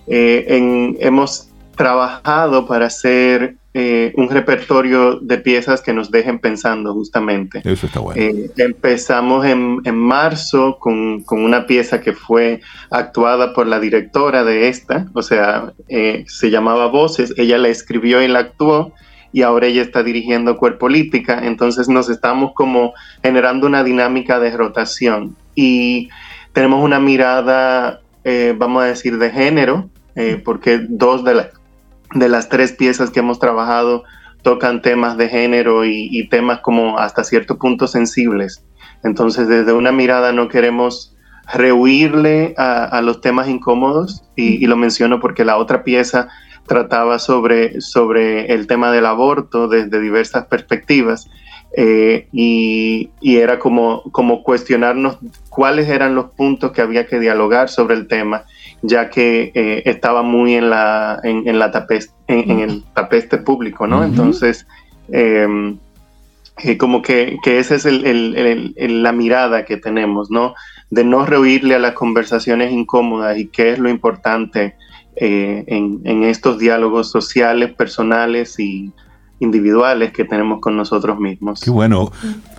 [0.08, 7.62] eh, hemos trabajado para hacer eh, un repertorio de piezas que nos dejen pensando justamente.
[7.64, 8.20] Eso está bueno.
[8.58, 15.08] empezamos en, marzo con, con, una pieza que fue actuada por la directora de esta,
[15.14, 18.94] o sea, se llamaba Voces, ella la escribió y la actuó
[19.32, 24.52] y ahora ella está dirigiendo Cuerpo Política, entonces nos estamos como generando una dinámica de
[24.52, 25.36] rotación.
[25.56, 26.10] Y
[26.54, 31.50] tenemos una mirada, eh, vamos a decir, de género, eh, porque dos de,
[32.14, 34.04] de las tres piezas que hemos trabajado
[34.42, 38.64] tocan temas de género y, temas como hasta cierto punto sensibles.
[39.04, 41.16] Entonces, desde una mirada no queremos
[41.54, 46.30] rehuirle a, los temas incómodos y, y, lo menciono porque la otra pieza
[46.70, 51.28] trataba sobre, sobre el tema del aborto desde diversas perspectivas
[51.76, 55.18] eh, y, era como, como cuestionarnos
[55.50, 58.44] cuáles eran los puntos que había que dialogar sobre el tema,
[58.84, 61.72] ya que eh, estaba muy en, la, en, la
[62.28, 64.04] en, el tapeste público, ¿no?
[64.04, 64.68] Entonces,
[65.12, 65.78] em,
[66.64, 70.54] eh, como que, que esa es la mirada que tenemos, ¿no?
[70.92, 74.76] De no rehuirle a las conversaciones incómodas y qué es lo importante
[75.22, 78.92] eh, en, estos diálogos sociales, personales y
[79.40, 81.60] individuales que tenemos con nosotros mismos.
[81.60, 82.12] Qué bueno.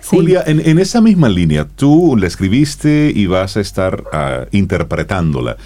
[0.05, 5.57] Julia, en, esa misma línea, tú la escribiste y vas a estar ah, interpretándola,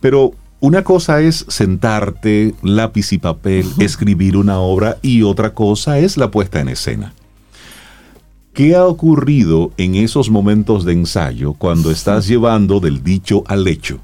[0.00, 6.16] pero una cosa es sentarte, lápiz y papel, escribir una obra y otra cosa es
[6.16, 7.12] la puesta en escena.
[8.52, 14.00] ¿Qué ha ocurrido en esos momentos de ensayo cuando estás llevando del dicho al hecho?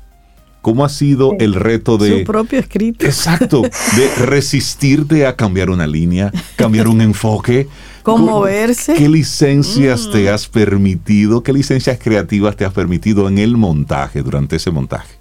[0.62, 2.19] ¿Cómo ha sido el reto de...
[2.19, 3.07] Su propio escrito.
[3.07, 7.66] Exacto, de resistirte a cambiar una línea, cambiar un enfoque.
[8.03, 8.95] ¿Cómo verse?
[8.95, 10.35] ¿Qué licencias te mm.
[10.35, 11.43] has permitido?
[11.43, 15.15] ¿Qué licencias creativas te has permitido en el montaje, durante ese montaje?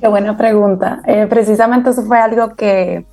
[0.00, 1.02] Qué buena pregunta.
[1.06, 3.04] Eh, precisamente eso fue algo que,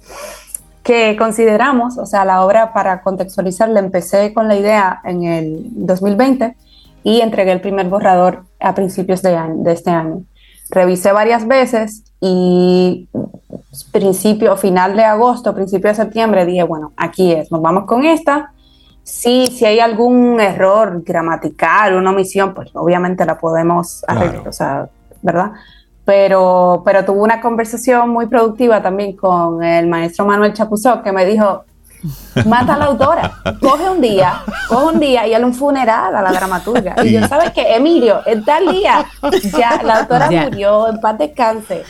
[0.83, 5.63] que consideramos, o sea, la obra para contextualizar, la empecé con la idea en el
[5.71, 6.55] 2020
[7.03, 10.23] y entregué el primer borrador a principios de, de este año
[10.71, 13.07] revisé varias veces y
[13.91, 18.53] principio, final de agosto, principio de septiembre, dije, bueno, aquí es, nos vamos con esta.
[19.03, 24.89] Sí, si hay algún error gramatical, una omisión, pues obviamente la podemos arreglar, o sea,
[25.21, 25.51] ¿verdad?
[26.05, 31.25] Pero, pero tuve una conversación muy productiva también con el maestro Manuel Chapuzó, que me
[31.25, 31.65] dijo,
[32.45, 33.31] Mata a la autora.
[33.59, 36.95] Coge un día, coge un día y hazle un funeral a la dramaturga.
[37.03, 37.75] Y yo, ¿sabes qué?
[37.75, 39.05] Emilio, en tal día,
[39.57, 41.83] ya la autora murió, en paz descanse.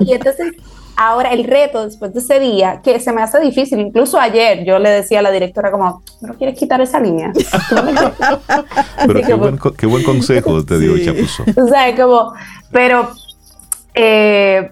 [0.00, 0.54] Y, y entonces,
[0.96, 4.78] ahora el reto después de ese día, que se me hace difícil, incluso ayer yo
[4.78, 7.32] le decía a la directora como, ¿no quieres quitar esa línea?
[9.06, 11.44] pero qué, buen, qué, buen, consejo te dio Chapuzo.
[11.56, 12.32] O sea, como,
[12.72, 13.10] pero...
[13.94, 14.70] Eh,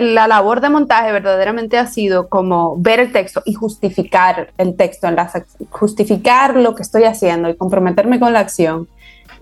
[0.00, 5.08] la labor de montaje verdaderamente ha sido como ver el texto y justificar el texto,
[5.08, 5.16] en
[5.70, 8.88] justificar lo que estoy haciendo y comprometerme con la acción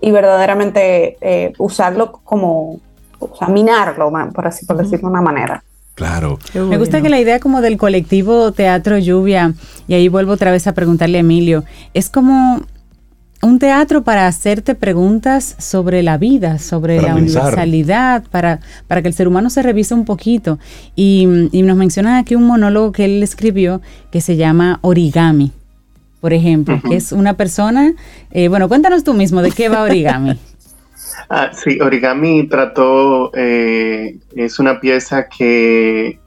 [0.01, 2.79] y verdaderamente eh, usarlo como,
[3.19, 5.63] o sea, minarlo, por así por decirlo de una manera.
[5.95, 6.39] Claro.
[6.55, 9.53] Me gusta que la idea como del colectivo Teatro Lluvia,
[9.87, 11.63] y ahí vuelvo otra vez a preguntarle a Emilio,
[11.93, 12.61] es como
[13.41, 19.13] un teatro para hacerte preguntas sobre la vida, sobre la universalidad, para, para que el
[19.13, 20.59] ser humano se revise un poquito.
[20.95, 23.81] Y, nos menciona aquí un monólogo que él escribió
[24.11, 25.51] que se llama Origami,
[26.19, 27.93] por ejemplo, que es una persona,
[28.31, 30.39] eh, bueno, cuéntanos tú mismo de qué va Origami.
[31.29, 36.19] ah, sí, Origami trató, eh, es una pieza que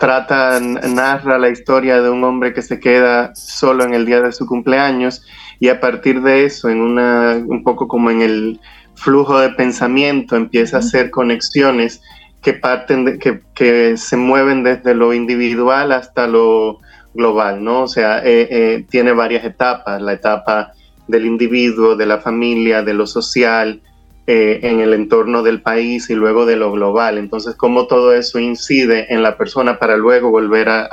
[0.00, 4.32] trata, narra la historia de un hombre que se queda solo en el día de
[4.32, 5.22] su cumpleaños
[5.60, 8.60] y a partir de eso, en una, un poco como en el
[8.94, 12.00] flujo de pensamiento, empieza a hacer conexiones
[12.40, 16.78] que parten de, que, que, se mueven desde lo individual hasta lo
[17.12, 17.82] global, ¿no?
[17.82, 20.72] O sea, eh, eh, tiene varias etapas, la etapa
[21.08, 23.82] del individuo, de la familia, de lo social,
[24.32, 27.18] eh, en el entorno del país y luego de lo global.
[27.18, 30.88] Entonces, cómo todo eso incide en la persona para luego volver a,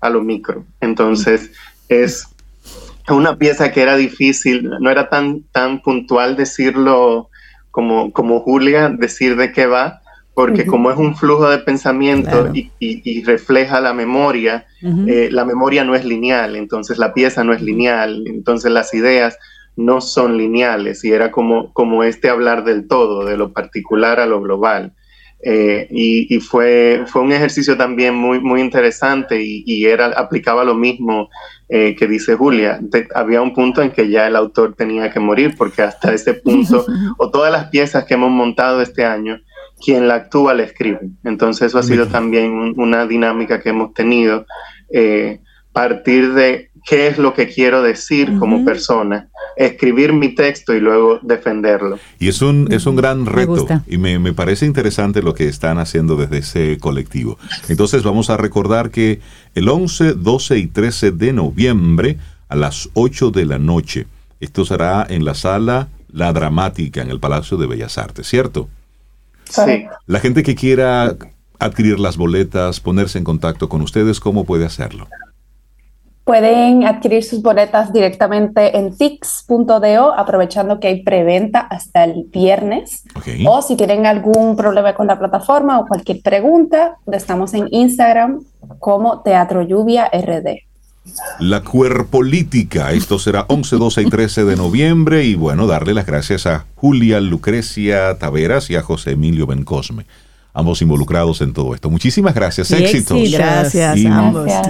[0.00, 0.64] a lo micro.
[0.80, 1.50] Entonces,
[1.88, 2.28] es
[3.08, 7.30] una pieza que era difícil, no era tan, tan puntual decirlo
[7.72, 10.00] como, como Julia, decir de qué va,
[10.32, 15.96] porque como es un flujo de pensamiento y, refleja la memoria, eh, la memoria no
[15.96, 19.36] es lineal, entonces la pieza no es lineal, entonces las ideas
[19.78, 24.26] no son lineales y era como, como este hablar del todo, de lo particular a
[24.26, 24.92] lo global.
[25.40, 31.30] Eh, y, fue, fue un ejercicio también muy, muy interesante y, era, aplicaba lo mismo
[31.68, 32.80] eh, que dice Julia.
[33.14, 36.84] había un punto en que ya el autor tenía que morir porque hasta ese punto,
[37.18, 39.40] o todas las piezas que hemos montado este año,
[39.80, 41.08] quien la actúa la escribe.
[41.22, 44.44] Entonces eso ha sido también una dinámica que hemos tenido.
[44.90, 45.38] Eh,
[45.78, 51.18] partir de qué es lo que quiero decir como persona, escribir mi texto y luego
[51.22, 51.98] defenderlo.
[52.18, 55.78] Y es un, es un gran reto y me, me, parece interesante lo que están
[55.78, 57.38] haciendo desde ese colectivo.
[57.68, 59.20] Entonces vamos a recordar que
[59.54, 62.18] el 11, 12 y 13 de noviembre
[62.48, 64.06] a las 8 de la noche,
[64.40, 68.68] esto será en la sala La Dramática en el Palacio de Bellas Artes, ¿cierto?
[69.44, 69.86] Sí.
[70.06, 71.16] La gente que quiera
[71.58, 75.08] adquirir las boletas, ponerse en contacto con ustedes, ¿cómo puede hacerlo?
[76.28, 83.04] Pueden adquirir sus boletas directamente en tix.do, aprovechando que hay preventa hasta el viernes.
[83.46, 88.42] O si tienen algún problema con la plataforma o cualquier pregunta, estamos en Instagram
[88.78, 90.66] como Teatro Lluvia RD.
[91.40, 96.46] La Cuerpolítica, esto será 11, 12 y 13 de noviembre y bueno, darle las gracias
[96.46, 100.04] a Julia Lucrecia Taveras y a José Emilio Bencosme
[100.52, 101.90] ambos involucrados en todo esto.
[101.90, 103.18] Muchísimas gracias, éxitos.
[103.30, 103.96] Gracias,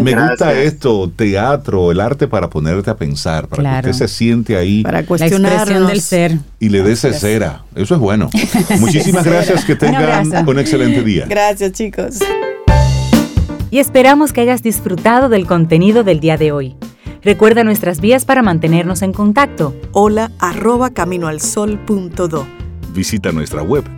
[0.00, 4.56] Me gusta esto, teatro, el arte para ponerte a pensar, para que usted se siente
[4.56, 4.82] ahí.
[4.82, 6.38] Para cuestionar del ser.
[6.60, 7.64] Y le des cera.
[7.74, 8.28] Eso es bueno.
[8.80, 11.26] Muchísimas gracias, que tengan un excelente día.
[11.26, 12.18] Gracias, chicos.
[13.70, 16.76] Y esperamos que hayas disfrutado del contenido del día de hoy.
[17.22, 19.74] Recuerda nuestras vías para mantenernos en contacto.
[19.92, 22.46] Hola arroba caminoalsol.do.
[22.94, 23.97] Visita nuestra web